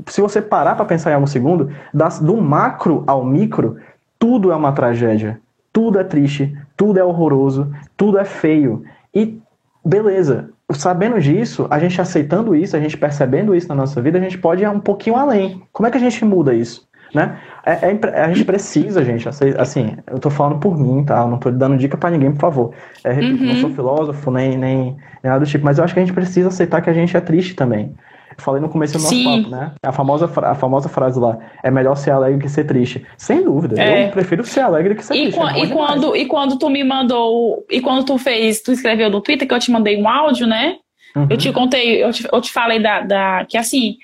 [0.09, 3.77] Se você parar para pensar em algum segundo, das- do macro ao micro,
[4.19, 5.41] tudo é uma tragédia.
[5.73, 8.85] Tudo é triste, tudo é horroroso, tudo é feio.
[9.15, 9.41] E
[9.85, 14.21] beleza, sabendo disso, a gente aceitando isso, a gente percebendo isso na nossa vida, a
[14.23, 15.63] gente pode ir um pouquinho além.
[15.73, 16.89] Como é que a gente muda isso?
[17.15, 17.39] Né?
[17.67, 19.29] É- é a gente precisa, gente,
[19.59, 21.21] assim, eu tô falando por mim, tá?
[21.21, 22.75] Eu não tô dando dica pra ninguém, por favor.
[23.05, 23.61] É, repito, não Uhum.
[23.61, 26.49] sou filósofo, nem, nem, nem nada do tipo, mas eu acho que a gente precisa
[26.49, 27.95] aceitar que a gente é triste também.
[28.39, 29.43] Falei no começo do nosso Sim.
[29.43, 29.73] papo, né?
[29.83, 33.05] A famosa, a famosa frase lá, é melhor ser alegre que ser triste.
[33.17, 34.07] Sem dúvida, É.
[34.07, 35.39] eu prefiro ser alegre que ser E, triste.
[35.41, 35.73] é e demais.
[35.73, 39.55] quando, e quando tu me mandou, e quando tu fez, tu escreveu no Twitter que
[39.55, 40.77] eu te mandei um áudio, né?
[41.15, 41.27] Uhum.
[41.29, 43.97] Eu te contei, eu te, eu te falei da, da- que assim,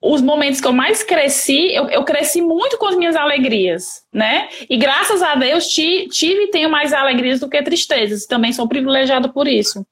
[0.00, 4.48] os momentos que eu mais cresci, eu, eu cresci muito com as minhas alegrias, né?
[4.70, 8.24] E graças a Deus ti- tive e tenho mais alegrias do que tristezas.
[8.24, 9.84] Também sou privilegiado por isso.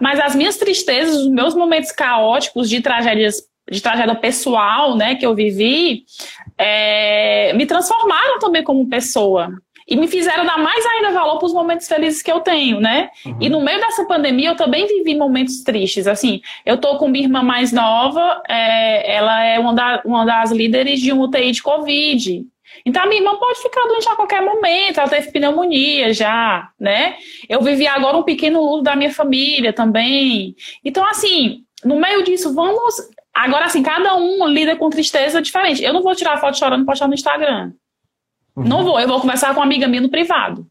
[0.00, 3.36] Mas as minhas tristezas, os meus momentos caóticos de tragédias,
[3.70, 6.04] de tragédia pessoal, né, que eu vivi,
[6.58, 9.48] é, me transformaram também como pessoa.
[9.88, 13.10] E me fizeram dar mais ainda valor para os momentos felizes que eu tenho, né?
[13.26, 13.36] Uhum.
[13.40, 16.06] E no meio dessa pandemia eu também vivi momentos tristes.
[16.06, 20.50] Assim, eu tô com minha irmã mais nova, é, ela é uma, da- uma das
[20.50, 22.44] líderes de um UTI de Covid.
[22.86, 27.16] Então a minha irmã pode ficar doente a qualquer momento, ela teve pneumonia já, né?
[27.48, 30.56] Eu vivi agora um pequeno luto da minha família também.
[30.84, 32.94] Então, assim, no meio disso, vamos.
[33.32, 35.82] Agora, assim, cada um lida com tristeza diferente.
[35.84, 37.72] Eu não vou tirar foto chorando e postar no Instagram.
[38.56, 38.64] Uhum.
[38.64, 40.66] Não vou, eu vou conversar com uma amiga minha no privado.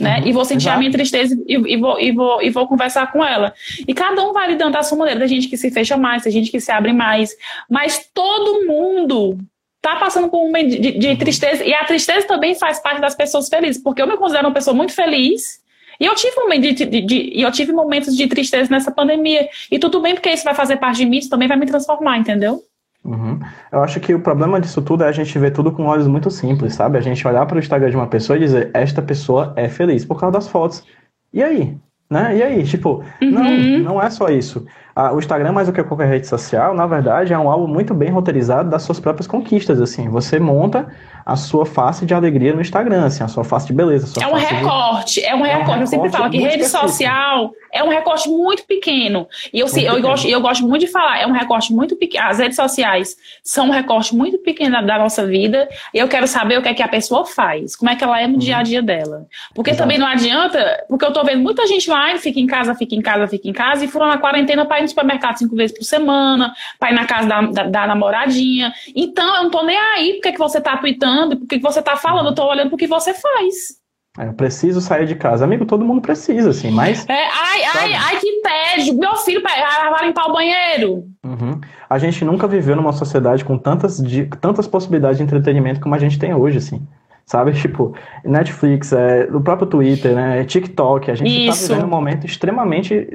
[0.00, 0.20] Né?
[0.20, 0.76] Uhum, e vou sentir exato.
[0.76, 3.52] a minha tristeza e, e, vou, e, vou, e vou conversar com ela.
[3.86, 5.20] E cada um vai lidando da sua maneira.
[5.20, 7.36] Tem gente que se fecha mais, tem gente que se abre mais.
[7.68, 9.36] Mas todo mundo
[9.82, 11.64] tá passando por um momento de, de, tristeza.
[11.64, 14.74] E a tristeza também faz parte das pessoas felizes, porque eu me considero uma pessoa
[14.74, 15.60] muito feliz.
[15.98, 19.48] E eu tive, um de, de, de, eu tive momentos de tristeza nessa pandemia.
[19.70, 22.16] E tudo bem, porque isso vai fazer parte de mim, isso também vai me transformar,
[22.16, 22.62] entendeu?
[23.04, 23.40] Uhum.
[23.72, 26.30] Eu acho que o problema disso tudo é a gente ver tudo com olhos muito
[26.30, 26.98] simples, sabe?
[26.98, 30.04] A gente olhar para o Instagram de uma pessoa e dizer, esta pessoa é feliz
[30.04, 30.84] por causa das fotos.
[31.32, 31.78] E aí?
[32.10, 32.36] Né?
[32.36, 32.64] E aí?
[32.64, 33.30] Tipo, uhum.
[33.30, 34.66] não, não é só isso
[35.12, 38.10] o Instagram, mais do que qualquer rede social, na verdade, é um álbum muito bem
[38.10, 40.08] roteirizado das suas próprias conquistas, assim.
[40.08, 40.88] Você monta
[41.24, 44.20] a sua face de alegria no Instagram, assim, a sua face de beleza.
[44.20, 45.26] é um recorte, de...
[45.26, 45.78] é um é recorte.
[45.78, 46.88] Um eu sempre falo que rede específico.
[46.88, 49.28] social é um recorte muito pequeno.
[49.52, 52.26] E eu, sim, eu, gosto, eu gosto muito de falar, é um recorte muito pequeno.
[52.26, 55.68] As redes sociais são um recorte muito pequeno da, da, nossa vida.
[55.94, 58.20] E eu quero saber o que é que a pessoa faz, como é que ela
[58.20, 58.38] é no uhum.
[58.38, 59.26] dia a dia dela.
[59.54, 59.84] Porque Exato.
[59.84, 63.00] também não adianta, porque eu tô vendo muita gente lá, fica em casa, fica em
[63.00, 66.90] casa, fica em casa, e foram na quarentena para supermercado cinco vezes por semana, para
[66.90, 68.72] ir na casa da, da, da, namoradinha.
[68.94, 71.96] Então, eu não tô nem aí porque que você tá tweetando, porque que você tá
[71.96, 73.80] falando, eu tô olhando pro que você faz.
[74.18, 75.44] É, eu preciso sair de casa.
[75.44, 77.08] Amigo, todo mundo precisa, assim, mas.
[77.08, 78.98] É, ai, ai, ai, que tédio.
[78.98, 81.04] Meu filho vai limpar o banheiro.
[81.24, 81.60] Uhum.
[81.88, 85.98] A gente nunca viveu numa sociedade com tantas, de, tantas possibilidades de entretenimento como a
[85.98, 86.86] gente tem hoje, assim.
[87.26, 87.52] Sabe?
[87.60, 87.94] Tipo,
[88.24, 90.44] Netflix, é, o próprio Twitter, né?
[90.44, 91.10] TikTok.
[91.10, 93.08] A gente está vivendo um momento extremamente.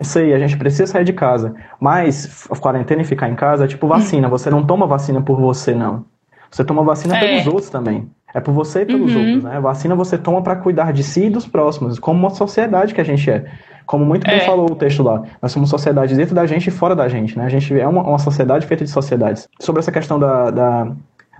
[0.00, 1.54] Sei, a gente precisa sair de casa.
[1.80, 4.28] Mas quarentena e ficar em casa é tipo vacina.
[4.28, 6.04] Você não toma vacina por você, não.
[6.50, 7.20] Você toma vacina é.
[7.20, 8.08] pelos outros também.
[8.34, 9.20] É por você e pelos uhum.
[9.20, 9.60] outros, né?
[9.60, 13.04] Vacina você toma para cuidar de si e dos próximos, como uma sociedade que a
[13.04, 13.44] gente é.
[13.86, 14.40] Como muito bem é.
[14.40, 17.44] falou o texto lá, nós somos sociedade dentro da gente e fora da gente, né?
[17.44, 19.48] A gente é uma, uma sociedade feita de sociedades.
[19.60, 20.92] Sobre essa questão da, da,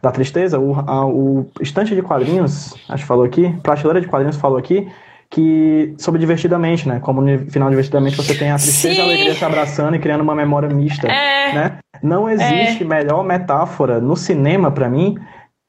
[0.05, 4.37] da tristeza, o, a, o estante de quadrinhos, acho que falou aqui, prateleira de quadrinhos
[4.37, 4.87] falou aqui,
[5.31, 7.01] que sobre divertidamente, né?
[7.01, 9.01] Como no final divertidamente você tem a tristeza Sim.
[9.01, 11.55] e a alegria se abraçando e criando uma memória mista, é.
[11.55, 11.79] né?
[12.03, 12.87] Não existe é.
[12.87, 15.17] melhor metáfora no cinema para mim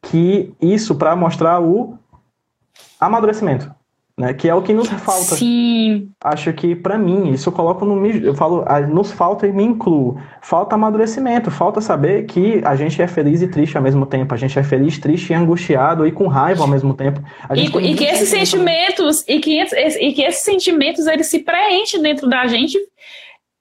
[0.04, 1.98] que isso para mostrar o
[3.00, 3.72] amadurecimento,
[4.18, 4.34] né?
[4.34, 5.36] Que é o que nos falta.
[5.36, 6.10] Sim.
[6.24, 10.20] Acho que para mim isso eu coloco no eu falo nos falta e me incluo.
[10.42, 14.34] Falta amadurecimento, falta saber que a gente é feliz e triste ao mesmo tempo.
[14.34, 17.22] A gente é feliz, triste e angustiado e com raiva ao mesmo tempo.
[17.54, 22.30] e, e que esses sentimentos e que, e que esses sentimentos eles se preenchem dentro
[22.30, 22.78] da gente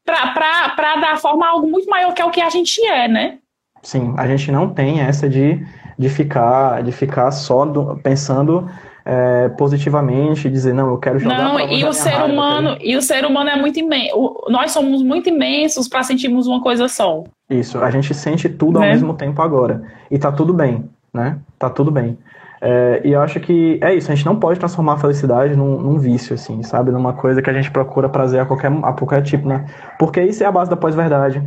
[0.05, 3.39] para dar forma a algo muito maior que é o que a gente é, né?
[3.83, 5.61] Sim, a gente não tem essa de
[5.99, 8.69] de ficar, de ficar só do, pensando
[9.05, 13.03] é, positivamente, dizer, não, eu quero jogar Não, e o ser raiva, humano, e o
[13.03, 14.35] ser humano é muito imenso.
[14.49, 17.25] Nós somos muito imensos para sentirmos uma coisa só.
[17.51, 18.87] Isso, a gente sente tudo né?
[18.87, 19.83] ao mesmo tempo agora.
[20.11, 21.39] E tá tudo bem, né?
[21.59, 22.17] Tá tudo bem.
[22.63, 25.79] É, e eu acho que é isso, a gente não pode transformar a felicidade num,
[25.79, 26.91] num, vício, assim, sabe?
[26.91, 29.67] Numa coisa que a gente procura prazer a qualquer, a qualquer tipo, né?
[29.99, 31.43] Porque isso é a base da pós-verdade.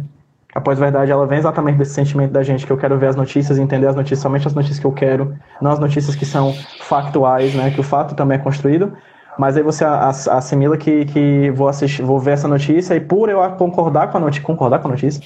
[0.57, 3.59] A pós-verdade, ela vem exatamente desse sentimento da gente que eu quero ver as notícias,
[3.59, 6.51] entender as notícias, somente as notícias que eu quero, não as notícias que são
[6.81, 7.69] factuais, né?
[7.69, 8.91] Que o fato também é construído,
[9.37, 13.39] mas aí você assimila que, que vou assistir, vou ver essa notícia e por eu
[13.51, 15.21] concordar com a notícia, concordar com a notícia,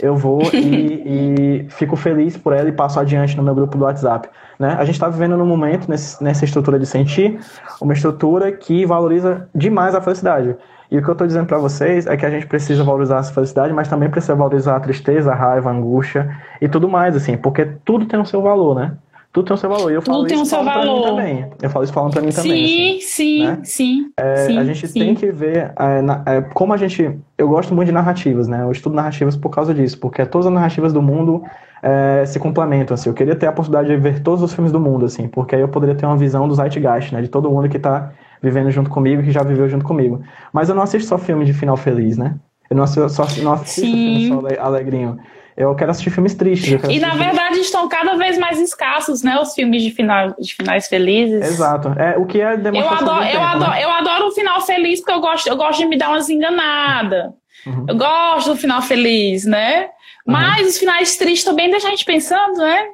[0.00, 3.86] eu vou e, e, fico feliz por ela e passo adiante no meu grupo do
[3.86, 4.28] WhatsApp.
[4.56, 4.76] Né?
[4.78, 7.40] A gente está vivendo num momento, nesse, nessa estrutura de sentir,
[7.80, 10.56] uma estrutura que valoriza demais a felicidade.
[10.90, 13.22] E o que eu estou dizendo para vocês é que a gente precisa valorizar a
[13.22, 17.36] felicidade, mas também precisa valorizar a tristeza, a raiva, a angústia e tudo mais, assim,
[17.36, 18.92] porque tudo tem o seu valor, né?
[19.32, 19.90] Tudo tem o seu valor.
[19.90, 21.46] E eu falo tudo isso falando para mim também.
[21.60, 22.64] Eu falo isso falando para mim sim, também.
[22.64, 23.58] Assim, sim, né?
[23.64, 24.58] sim, é, sim.
[24.58, 24.98] A gente sim.
[24.98, 27.18] tem que ver é, na, é, como a gente.
[27.36, 28.62] Eu gosto muito de narrativas, né?
[28.62, 31.42] Eu estudo narrativas por causa disso, porque todas as narrativas do mundo
[31.82, 32.94] é, se complementam.
[32.94, 33.10] Assim.
[33.10, 35.60] Eu queria ter a possibilidade de ver todos os filmes do mundo, assim, porque aí
[35.60, 37.20] eu poderia ter uma visão do Zeitgeist, né?
[37.20, 38.12] De todo mundo que está
[38.42, 40.22] vivendo junto comigo, que já viveu junto comigo.
[40.52, 42.34] Mas eu não assisto só filme de final feliz, né?
[42.70, 45.18] Eu não assisto só, não assisto filme só alegrinho.
[45.56, 46.78] Eu quero assistir filmes tristes.
[46.86, 49.40] e na verdade estão cada vez mais escassos, né?
[49.40, 51.42] Os filmes de, final, de finais felizes.
[51.42, 51.88] Exato.
[51.98, 53.84] É, o que é demonstração eu adoro, tempo, eu, adoro, né?
[53.84, 57.30] eu adoro o final feliz porque eu gosto, eu gosto de me dar umas enganadas.
[57.66, 57.86] Uhum.
[57.88, 59.84] Eu gosto do final feliz, né?
[59.84, 59.88] Uhum.
[60.26, 60.68] Mas uhum.
[60.68, 62.88] os finais tristes também deixam a gente pensando, né?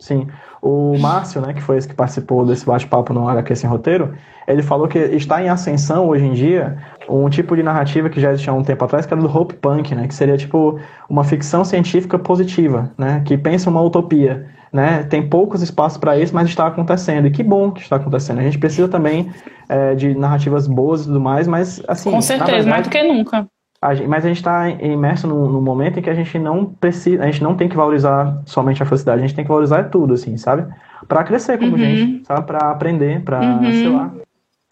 [0.00, 0.26] Sim.
[0.66, 4.14] O Márcio, né, que foi esse que participou desse bate-papo no HQ Sem Roteiro,
[4.48, 8.30] ele falou que está em ascensão hoje em dia um tipo de narrativa que já
[8.30, 11.22] existia há um tempo atrás, que era do Hope Punk, né, que seria tipo uma
[11.22, 14.46] ficção científica positiva, né, que pensa uma utopia.
[14.72, 15.04] né?
[15.04, 17.28] Tem poucos espaços para isso, mas está acontecendo.
[17.28, 18.40] E que bom que está acontecendo.
[18.40, 19.30] A gente precisa também
[19.68, 22.10] é, de narrativas boas e tudo mais, mas assim.
[22.10, 23.46] Com certeza, verdade, mais do que nunca.
[23.84, 26.64] A gente, mas a gente está imerso num, num, momento em que a gente não
[26.64, 29.90] precisa, a gente não tem que valorizar somente a felicidade, a gente tem que valorizar
[29.90, 30.66] tudo, assim, sabe?
[31.06, 31.76] Para crescer como uhum.
[31.76, 32.46] gente, sabe?
[32.46, 33.72] Para aprender, para, uhum.
[33.72, 34.10] sei lá,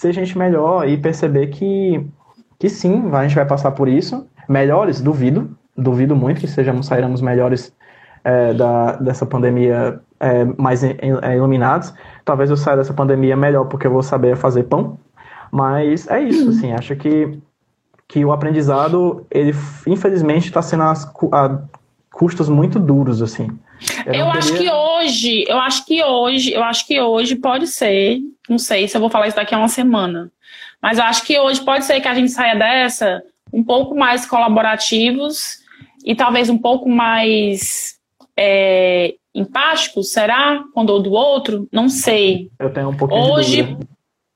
[0.01, 2.07] ser gente melhor e perceber que,
[2.59, 4.27] que sim, a gente vai passar por isso.
[4.49, 7.71] Melhores, duvido, duvido muito que sejamos, sairemos melhores
[8.25, 10.97] é, da, dessa pandemia é, mais é,
[11.37, 11.93] iluminados.
[12.25, 14.99] Talvez eu saia dessa pandemia melhor porque eu vou saber fazer pão.
[15.51, 17.39] Mas é isso, assim, acho que,
[18.13, 19.55] que o aprendizado, ele
[19.87, 21.63] infelizmente está sendo a, a
[22.13, 23.49] custos muito duros, assim.
[24.05, 28.19] Eu, eu acho que hoje, eu acho que hoje, eu acho que hoje pode ser,
[28.47, 30.31] não sei se eu vou falar isso daqui a uma semana,
[30.81, 34.27] mas eu acho que hoje pode ser que a gente saia dessa um pouco mais
[34.27, 35.61] colaborativos
[36.05, 37.97] e talvez um pouco mais
[38.37, 40.63] é, empáticos, será?
[40.75, 41.67] Quando ou do outro?
[41.73, 42.51] Não sei.
[42.59, 43.79] Eu tenho um pouquinho hoje, de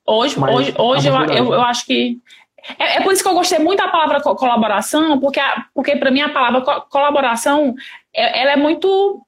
[0.07, 2.17] Hoje, Mas hoje, hoje eu, eu, eu, acho que.
[2.77, 5.39] É, é, por isso que eu gostei muito da palavra co colaboração, porque,
[5.73, 7.75] porque para mim a palavra co colaboração
[8.13, 9.21] é, ela é muito.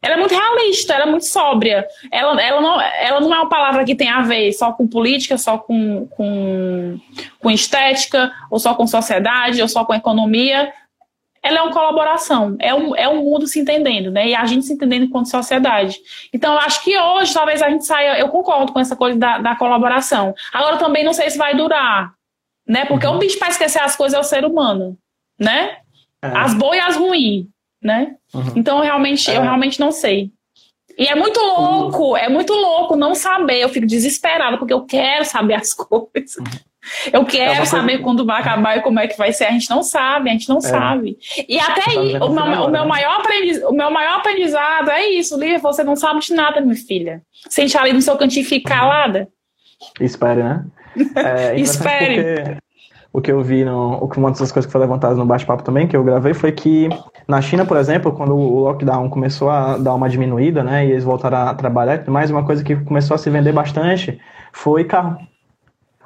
[0.00, 1.84] Ela é muito realista, ela é muito sóbria.
[2.12, 5.36] Ela, ela, não, ela não é uma palavra que tem a ver só com política,
[5.36, 7.00] só com, com,
[7.40, 10.72] com estética, ou só com sociedade, ou só com economia
[11.42, 14.28] ela é uma colaboração, é um, é um mundo se entendendo, né?
[14.28, 15.98] E a gente se entendendo enquanto sociedade.
[16.32, 19.38] Então, eu acho que hoje talvez a gente saia, eu concordo com essa coisa da,
[19.38, 20.34] da colaboração.
[20.52, 22.12] Agora, também não sei se vai durar,
[22.68, 22.84] né?
[22.84, 23.16] Porque uhum.
[23.16, 24.96] um bicho para esquecer as coisas é o ser humano,
[25.38, 25.78] né?
[26.22, 26.28] É.
[26.36, 27.46] As boas e as ruins,
[27.82, 28.16] né?
[28.34, 28.52] Uhum.
[28.56, 29.36] Então, realmente, é.
[29.36, 30.30] eu realmente não sei.
[30.98, 32.16] E é muito louco, uhum.
[32.16, 33.62] é muito louco não saber.
[33.62, 36.36] Eu fico desesperada, porque eu quero saber as coisas.
[36.36, 36.68] Uhum.
[37.12, 38.04] Eu quero é saber coisa...
[38.04, 39.44] quando vai acabar e como é que vai ser.
[39.44, 40.60] A gente não sabe, a gente não é.
[40.60, 41.18] sabe.
[41.48, 45.06] E até tá aí, o meu, o, meu maior aprendiz, o meu maior aprendizado é
[45.10, 47.22] isso, Lívia, você não sabe de nada, minha filha.
[47.48, 49.28] Sente ali no seu cantinho e fica calada.
[50.00, 50.64] Espere, né?
[51.16, 52.58] É, Espere.
[53.12, 55.96] O que eu vi, no, uma das coisas que foi levantada no bate-papo também, que
[55.96, 56.88] eu gravei, foi que
[57.26, 61.04] na China, por exemplo, quando o lockdown começou a dar uma diminuída, né, e eles
[61.04, 64.20] voltaram a trabalhar, mais uma coisa que começou a se vender bastante
[64.52, 65.16] foi carro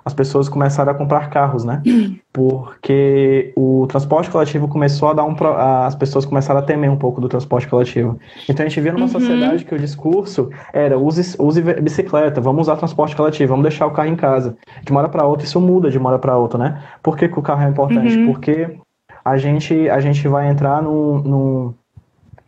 [0.04, 1.80] as pessoas começaram a comprar carros, né?
[2.32, 5.36] Porque o transporte coletivo começou a dar um.
[5.84, 8.18] As pessoas começaram a temer um pouco do transporte coletivo.
[8.48, 9.08] Então a gente via numa uhum.
[9.08, 13.90] sociedade que o discurso era use, use bicicleta, vamos usar transporte coletivo, vamos deixar o
[13.90, 14.56] carro em casa.
[14.82, 16.82] De uma hora para outra, isso muda de uma hora para outra, né?
[17.02, 18.16] Por que, que, o carro é importante?
[18.16, 18.26] Uhum.
[18.26, 18.76] Porque
[19.24, 21.74] a gente, a gente vai entrar num, num,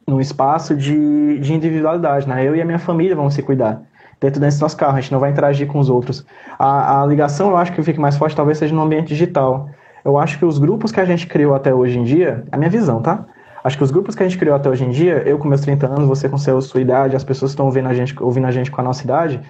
[0.08, 2.42] num espaço de, de individualidade, né?
[2.42, 3.82] Eu e a minha família vamos se cuidar
[4.20, 6.24] dentro desse nosso carro, a gente não vai interagir com os outros.
[6.58, 9.68] A, a ligação, eu acho que fica mais forte, talvez seja no ambiente digital.
[10.04, 12.70] Eu acho que os grupos que a gente criou até hoje em dia, a minha
[12.70, 13.24] visão, tá?
[13.64, 15.62] Acho que os grupos que a gente criou até hoje em dia, eu com meus
[15.62, 18.46] 30 anos, você com seu, sua idade, as pessoas que estão ouvindo a gente, ouvindo
[18.46, 19.40] a gente com a nossa idade.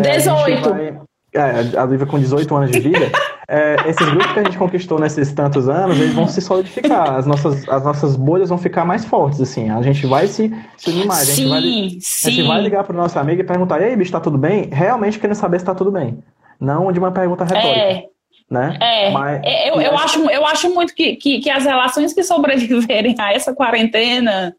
[0.00, 1.06] 18!
[1.34, 3.10] É, é, a Lívia com 18 anos de vida,
[3.50, 7.26] é, esses grupos que a gente conquistou nesses tantos anos, eles vão se solidificar, as
[7.26, 11.06] nossas, as nossas bolhas vão ficar mais fortes, assim, a gente vai se, se unir
[11.06, 12.28] mais, sim, a, gente vai, sim.
[12.28, 14.68] a gente vai ligar pro nosso amigo e perguntar, e aí, bicho, tá tudo bem?
[14.70, 16.18] Realmente querendo saber se tá tudo bem,
[16.60, 17.70] não de uma pergunta retórica.
[17.70, 18.04] É.
[18.50, 18.78] Né?
[18.80, 22.24] É, Mas, é, eu, eu, acho, eu acho muito que, que, que, as relações que
[22.24, 24.56] sobreviverem a essa quarentena,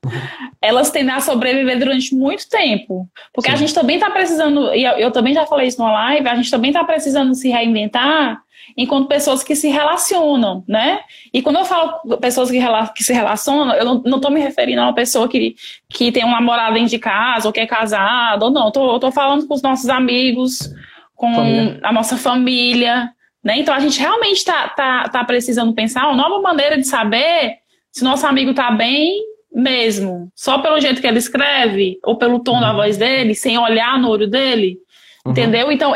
[0.62, 3.10] elas tendem a sobreviver durante muito tempo.
[3.34, 3.56] Porque Sim.
[3.56, 6.36] a gente também está precisando, e eu, eu, também já falei isso no live, a
[6.36, 8.40] gente também está precisando se reinventar
[8.76, 11.00] enquanto pessoas que se relacionam, né?
[11.34, 12.60] E quando eu falo pessoas que,
[12.96, 15.56] que se relacionam, eu não estou me referindo a uma pessoa que,
[15.90, 18.72] que tem um namorado dentro de casa, ou que é casado, ou não.
[18.76, 20.70] Eu estou falando com os nossos amigos,
[21.16, 21.80] com família.
[21.84, 23.12] a nossa família,
[23.44, 23.60] né?
[23.60, 27.58] Então a gente realmente está tá, tá precisando pensar uma nova maneira de saber
[27.92, 29.20] se nosso amigo está bem
[29.52, 32.62] mesmo, só pelo jeito que ele escreve, ou pelo tom uhum.
[32.62, 34.78] da voz dele, sem olhar no olho dele.
[35.26, 35.32] Uhum.
[35.32, 35.72] Entendeu?
[35.72, 35.94] Então,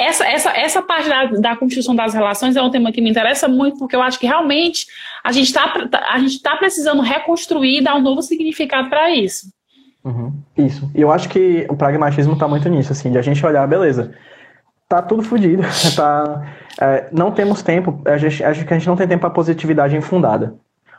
[0.00, 3.46] essa, essa, essa parte da, da construção das relações é um tema que me interessa
[3.46, 4.86] muito, porque eu acho que realmente
[5.22, 5.72] a gente está
[6.18, 9.52] gente tá precisando reconstruir e dar um novo significado para isso.
[10.02, 10.32] Uhum.
[10.56, 10.90] Isso.
[10.94, 14.14] E eu acho que o pragmatismo está muito nisso, assim, de a gente olhar, beleza,
[14.88, 15.62] tá tudo fodido,
[15.94, 19.30] tá, é, não temos tempo, a gente, acho que a gente não tem tempo para
[19.30, 20.54] positividade infundada.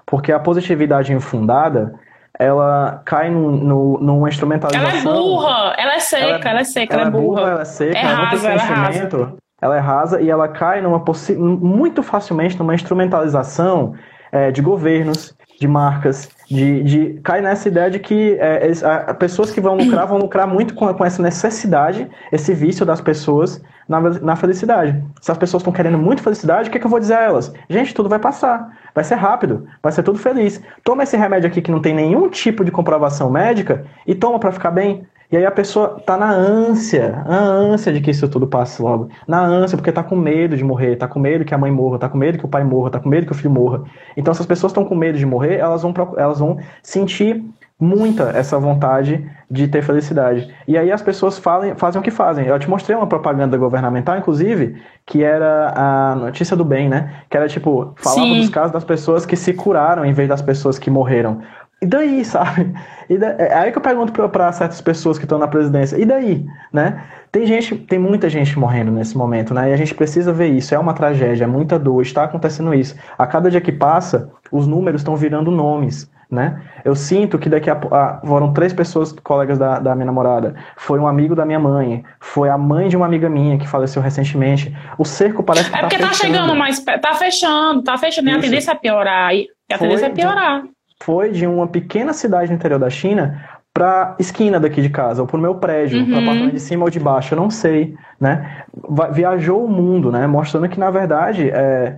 [0.05, 1.99] Porque a positividade infundada,
[2.39, 4.89] ela cai no, no, numa instrumentalização.
[4.89, 7.41] Ela é burra, ela é seca, ela, ela é seca, ela, ela é, é burra.
[7.41, 9.15] Ela é seca, é ela rasa, não tem sentimento.
[9.17, 11.03] Ela é, ela é rasa e ela cai numa
[11.37, 13.93] muito facilmente numa instrumentalização
[14.31, 19.51] é, de governos, de marcas, de, de cai nessa ideia de que é, a, pessoas
[19.51, 24.01] que vão lucrar vão lucrar muito com, com essa necessidade, esse vício das pessoas na,
[24.01, 25.01] na felicidade.
[25.21, 27.21] Se as pessoas estão querendo muito felicidade, o que, é que eu vou dizer a
[27.23, 27.53] elas?
[27.69, 30.61] Gente, tudo vai passar, vai ser rápido, vai ser tudo feliz.
[30.83, 34.51] Toma esse remédio aqui que não tem nenhum tipo de comprovação médica e toma para
[34.51, 35.07] ficar bem.
[35.31, 39.07] E aí a pessoa tá na ânsia, a ânsia de que isso tudo passe logo.
[39.25, 41.97] Na ânsia, porque tá com medo de morrer, tá com medo que a mãe morra,
[41.97, 43.83] tá com medo que o pai morra, tá com medo que o filho morra.
[44.17, 47.45] Então, se as pessoas estão com medo de morrer, elas vão, elas vão sentir
[47.81, 50.53] muita essa vontade de ter felicidade.
[50.67, 52.45] E aí as pessoas falem, fazem o que fazem.
[52.45, 57.11] Eu te mostrei uma propaganda governamental, inclusive, que era a notícia do bem, né?
[57.27, 58.39] Que era tipo, falava Sim.
[58.39, 61.41] dos casos das pessoas que se curaram em vez das pessoas que morreram.
[61.81, 62.71] E daí, sabe?
[63.09, 63.29] E da...
[63.31, 67.03] É aí que eu pergunto para certas pessoas que estão na presidência, e daí, né?
[67.31, 69.69] Tem gente, tem muita gente morrendo nesse momento, né?
[69.69, 70.75] E a gente precisa ver isso.
[70.75, 72.95] É uma tragédia, é muita dor, está acontecendo isso.
[73.17, 76.61] A cada dia que passa, os números estão virando nomes, né?
[76.83, 80.55] Eu sinto que daqui a, a foram três pessoas, colegas da, da minha namorada.
[80.75, 84.01] Foi um amigo da minha mãe, foi a mãe de uma amiga minha que faleceu
[84.01, 84.75] recentemente.
[84.97, 88.29] O cerco parece que é tá porque tá, chegando mais, tá fechando, tá fechando.
[88.29, 89.33] E a tendência é piorar.
[89.33, 90.63] E a tendência é piorar
[91.03, 95.27] foi de uma pequena cidade no interior da China para esquina daqui de casa, ou
[95.27, 96.05] pro meu prédio, uhum.
[96.09, 98.65] para apartamento de cima ou de baixo, eu não sei, né?
[99.11, 100.27] Viajou o mundo, né?
[100.27, 101.97] Mostrando que, na verdade, é,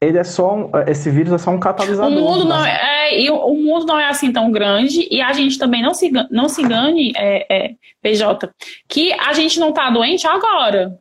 [0.00, 2.10] ele é só um, esse vírus é só um catalisador.
[2.10, 5.56] O mundo, não é, é, o mundo não é assim tão grande e a gente
[5.56, 7.70] também não se, não se engane, é, é,
[8.02, 8.50] PJ,
[8.88, 10.98] que a gente não tá doente agora.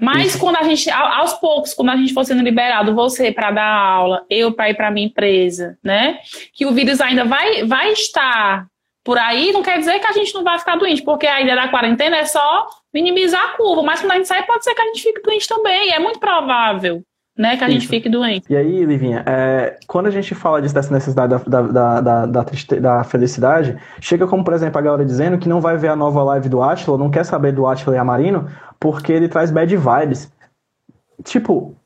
[0.00, 0.38] Mas Isso.
[0.38, 4.24] quando a gente, aos poucos, quando a gente for sendo liberado, você para dar aula,
[4.30, 6.18] eu para ir para minha empresa, né?
[6.54, 8.66] Que o vírus ainda vai, vai estar
[9.04, 11.56] por aí, não quer dizer que a gente não vai ficar doente, porque a ideia
[11.56, 14.82] da quarentena é só minimizar a curva, mas quando a gente sair, pode ser que
[14.82, 17.02] a gente fique doente também, é muito provável.
[17.38, 17.78] Né, que a Isso.
[17.78, 18.44] gente fique doente.
[18.50, 22.44] E aí, Livinha, é, quando a gente fala disso, dessa necessidade da, da, da, da,
[22.44, 26.22] da, felicidade, chega como, por exemplo, a galera dizendo que não vai ver a nova
[26.22, 30.32] live do Atila, não quer saber do Atila e Amarino, porque ele traz bad vibes.
[31.22, 31.76] Tipo,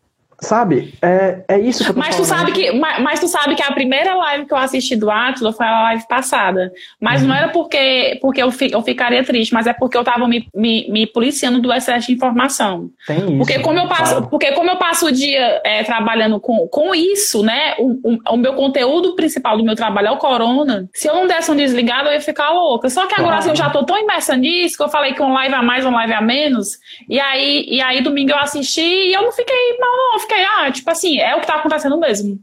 [0.45, 0.95] Sabe?
[1.03, 2.27] É, é isso que eu tô mas falando.
[2.27, 5.11] Tu sabe que, mas, mas, tu sabe que a primeira live que eu assisti do
[5.11, 6.73] Atlas foi a live passada.
[7.01, 7.29] Mas uhum.
[7.29, 10.47] não era porque, porque eu, fi, eu ficaria triste, mas é porque eu tava me,
[10.55, 12.91] me, me policiando do excesso de informação.
[13.07, 13.39] Tem isso.
[13.39, 14.29] Porque como eu passo, claro.
[14.29, 17.75] porque como eu passo o dia é, trabalhando com, com isso, né?
[17.79, 20.89] O, o, o, meu conteúdo principal do meu trabalho é o corona.
[20.93, 22.89] Se eu não desse um desligado, eu ia ficar louca.
[22.91, 23.39] Só que agora claro.
[23.39, 25.85] assim, eu já tô tão imersa nisso que eu falei que um live a mais,
[25.85, 26.79] um live a menos.
[27.09, 30.15] E aí, e aí domingo eu assisti e eu não fiquei mal, não.
[30.15, 32.39] Eu fiquei fiquei, ah, tipo assim, é o que tá acontecendo mesmo.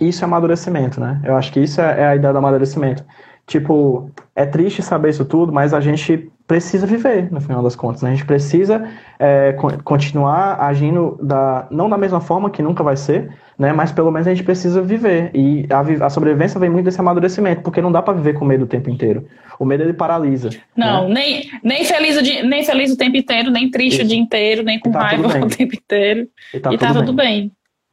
[0.00, 1.20] Isso é amadurecimento, né?
[1.24, 3.04] Eu acho que isso é, é a ideia do amadurecimento.
[3.46, 8.02] Tipo, é triste saber isso tudo, mas a gente precisa viver, no final das contas.
[8.02, 8.10] Né?
[8.10, 8.88] A gente precisa
[9.18, 13.72] é, continuar agindo da, não da mesma forma, que nunca vai ser, né?
[13.72, 15.30] mas pelo menos a gente precisa viver.
[15.34, 18.64] E a, a sobrevivência vem muito desse amadurecimento, porque não dá para viver com medo
[18.64, 19.26] o tempo inteiro.
[19.60, 20.48] O medo ele paralisa.
[20.74, 21.14] Não, né?
[21.14, 24.06] nem, nem, feliz o dia, nem feliz o tempo inteiro, nem triste isso.
[24.06, 26.26] o dia inteiro, nem com tá raiva o tempo inteiro.
[26.54, 27.40] E tá, e tudo, tá tudo bem.
[27.40, 27.52] bem.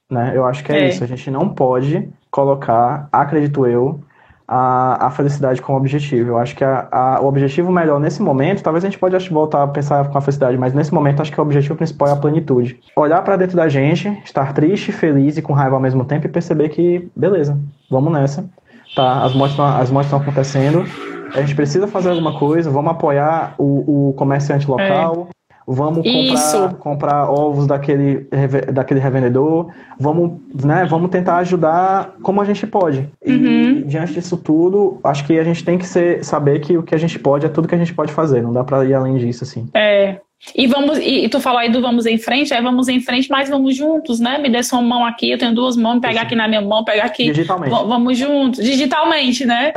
[0.09, 0.31] Né?
[0.33, 1.03] Eu acho que é, é isso.
[1.03, 3.99] A gente não pode colocar, acredito eu,
[4.47, 6.29] a, a felicidade como objetivo.
[6.29, 9.63] Eu acho que a, a, o objetivo melhor nesse momento, talvez a gente pode voltar
[9.63, 12.15] a pensar com a felicidade, mas nesse momento acho que o objetivo principal é a
[12.15, 12.79] plenitude.
[12.95, 16.29] Olhar para dentro da gente, estar triste, feliz e com raiva ao mesmo tempo e
[16.29, 17.59] perceber que, beleza,
[17.91, 18.49] vamos nessa.
[18.95, 20.85] Tá, as mortes estão acontecendo,
[21.33, 25.37] a gente precisa fazer alguma coisa, vamos apoiar o, o comerciante local, é.
[25.69, 28.25] Vamos comprar, comprar, ovos daquele,
[28.71, 29.69] daquele revendedor.
[29.99, 33.09] Vamos, né, vamos tentar ajudar como a gente pode.
[33.25, 33.83] E uhum.
[33.85, 36.97] diante disso tudo, acho que a gente tem que ser, saber que o que a
[36.97, 38.41] gente pode é tudo que a gente pode fazer.
[38.41, 39.67] Não dá para ir além disso, assim.
[39.73, 40.21] É.
[40.55, 43.49] E vamos, e, tu falou aí do vamos em frente, é vamos em frente, mas
[43.49, 44.37] vamos juntos, né?
[44.37, 47.05] Me dê sua mão aqui, eu tenho duas mãos, pegar aqui na minha mão, pegar
[47.05, 47.25] aqui.
[47.25, 47.75] Digitalmente.
[47.75, 49.73] V vamos juntos, digitalmente, né?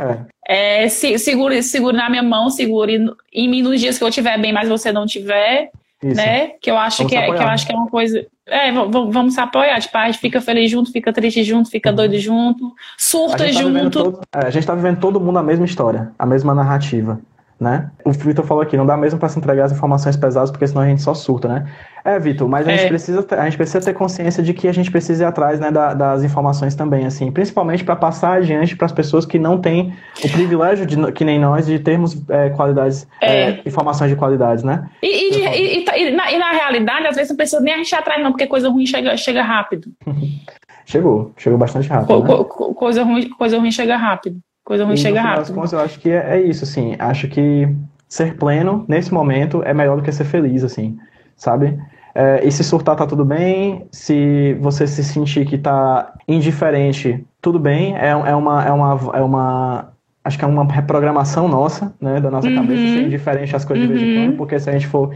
[0.47, 0.83] É.
[0.83, 4.39] é se, segure, segure na minha mão, segure em mim nos dias que eu estiver
[4.39, 5.71] bem, mas você não tiver.
[6.03, 6.15] Isso.
[6.15, 6.53] né?
[6.59, 8.25] Que eu acho que, é, que eu acho que é uma coisa.
[8.47, 11.95] É, vamos se apoiar, tipo, a gente fica feliz junto, fica triste junto, fica uhum.
[11.95, 13.83] doido junto, surta a junto.
[13.83, 17.21] Tá todo, é, a gente tá vivendo todo mundo a mesma história, a mesma narrativa
[17.61, 17.91] né?
[18.03, 20.81] O Vitor falou aqui, não dá mesmo para se entregar as informações pesadas, porque senão
[20.81, 21.67] a gente só surta, né?
[22.03, 22.77] É, Vitor, mas a, é.
[22.77, 25.59] gente precisa ter, a gente precisa ter consciência de que a gente precisa ir atrás
[25.59, 29.61] né, da, das informações também, assim, principalmente para passar adiante para as pessoas que não
[29.61, 29.93] têm
[30.25, 33.51] o privilégio, de, que nem nós, de termos é, qualidades, é.
[33.51, 34.89] é informações de qualidades, né?
[35.03, 37.77] E, e, de, e, e, na, e, na, realidade, às vezes não precisa nem a
[37.77, 39.91] gente atrás, não, porque coisa ruim chega, chega rápido.
[40.83, 42.23] chegou, chegou bastante rápido.
[42.23, 42.43] Co, né?
[42.49, 44.41] co, coisa, ruim, coisa ruim chega rápido.
[44.71, 45.53] Coisa ruim e chega rápido.
[45.53, 46.95] Contas, eu acho que é, é, isso, assim.
[46.97, 47.67] Acho que
[48.07, 50.97] ser pleno nesse momento é melhor do que ser feliz, assim,
[51.35, 51.77] sabe?
[52.15, 53.85] É, e se surtar, tá tudo bem.
[53.91, 57.97] Se você se sentir que tá indiferente, tudo bem.
[57.97, 59.89] É, é, uma, é, uma, é uma.
[60.23, 62.21] Acho que é uma reprogramação nossa, né?
[62.21, 62.55] Da nossa Uhum.
[62.55, 64.25] cabeça ser indiferente às coisas de vez em Uhum.
[64.27, 65.13] quando, porque se a gente for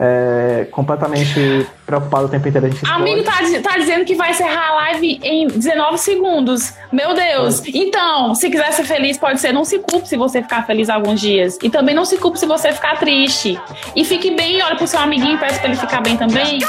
[0.00, 4.68] é, completamente preocupado o tempo inteiro, a gente Amigo tá, tá dizendo que vai encerrar
[4.68, 6.72] a live em 19 segundos.
[6.92, 7.62] Meu Deus.
[7.66, 9.52] Então, se quiser ser feliz, pode ser.
[9.52, 11.58] Não se culpe se você ficar feliz alguns dias.
[11.62, 13.58] E também não se culpe se você ficar triste.
[13.96, 16.60] E fique bem, olha pro seu amiguinho e peça pra ele ficar bem também.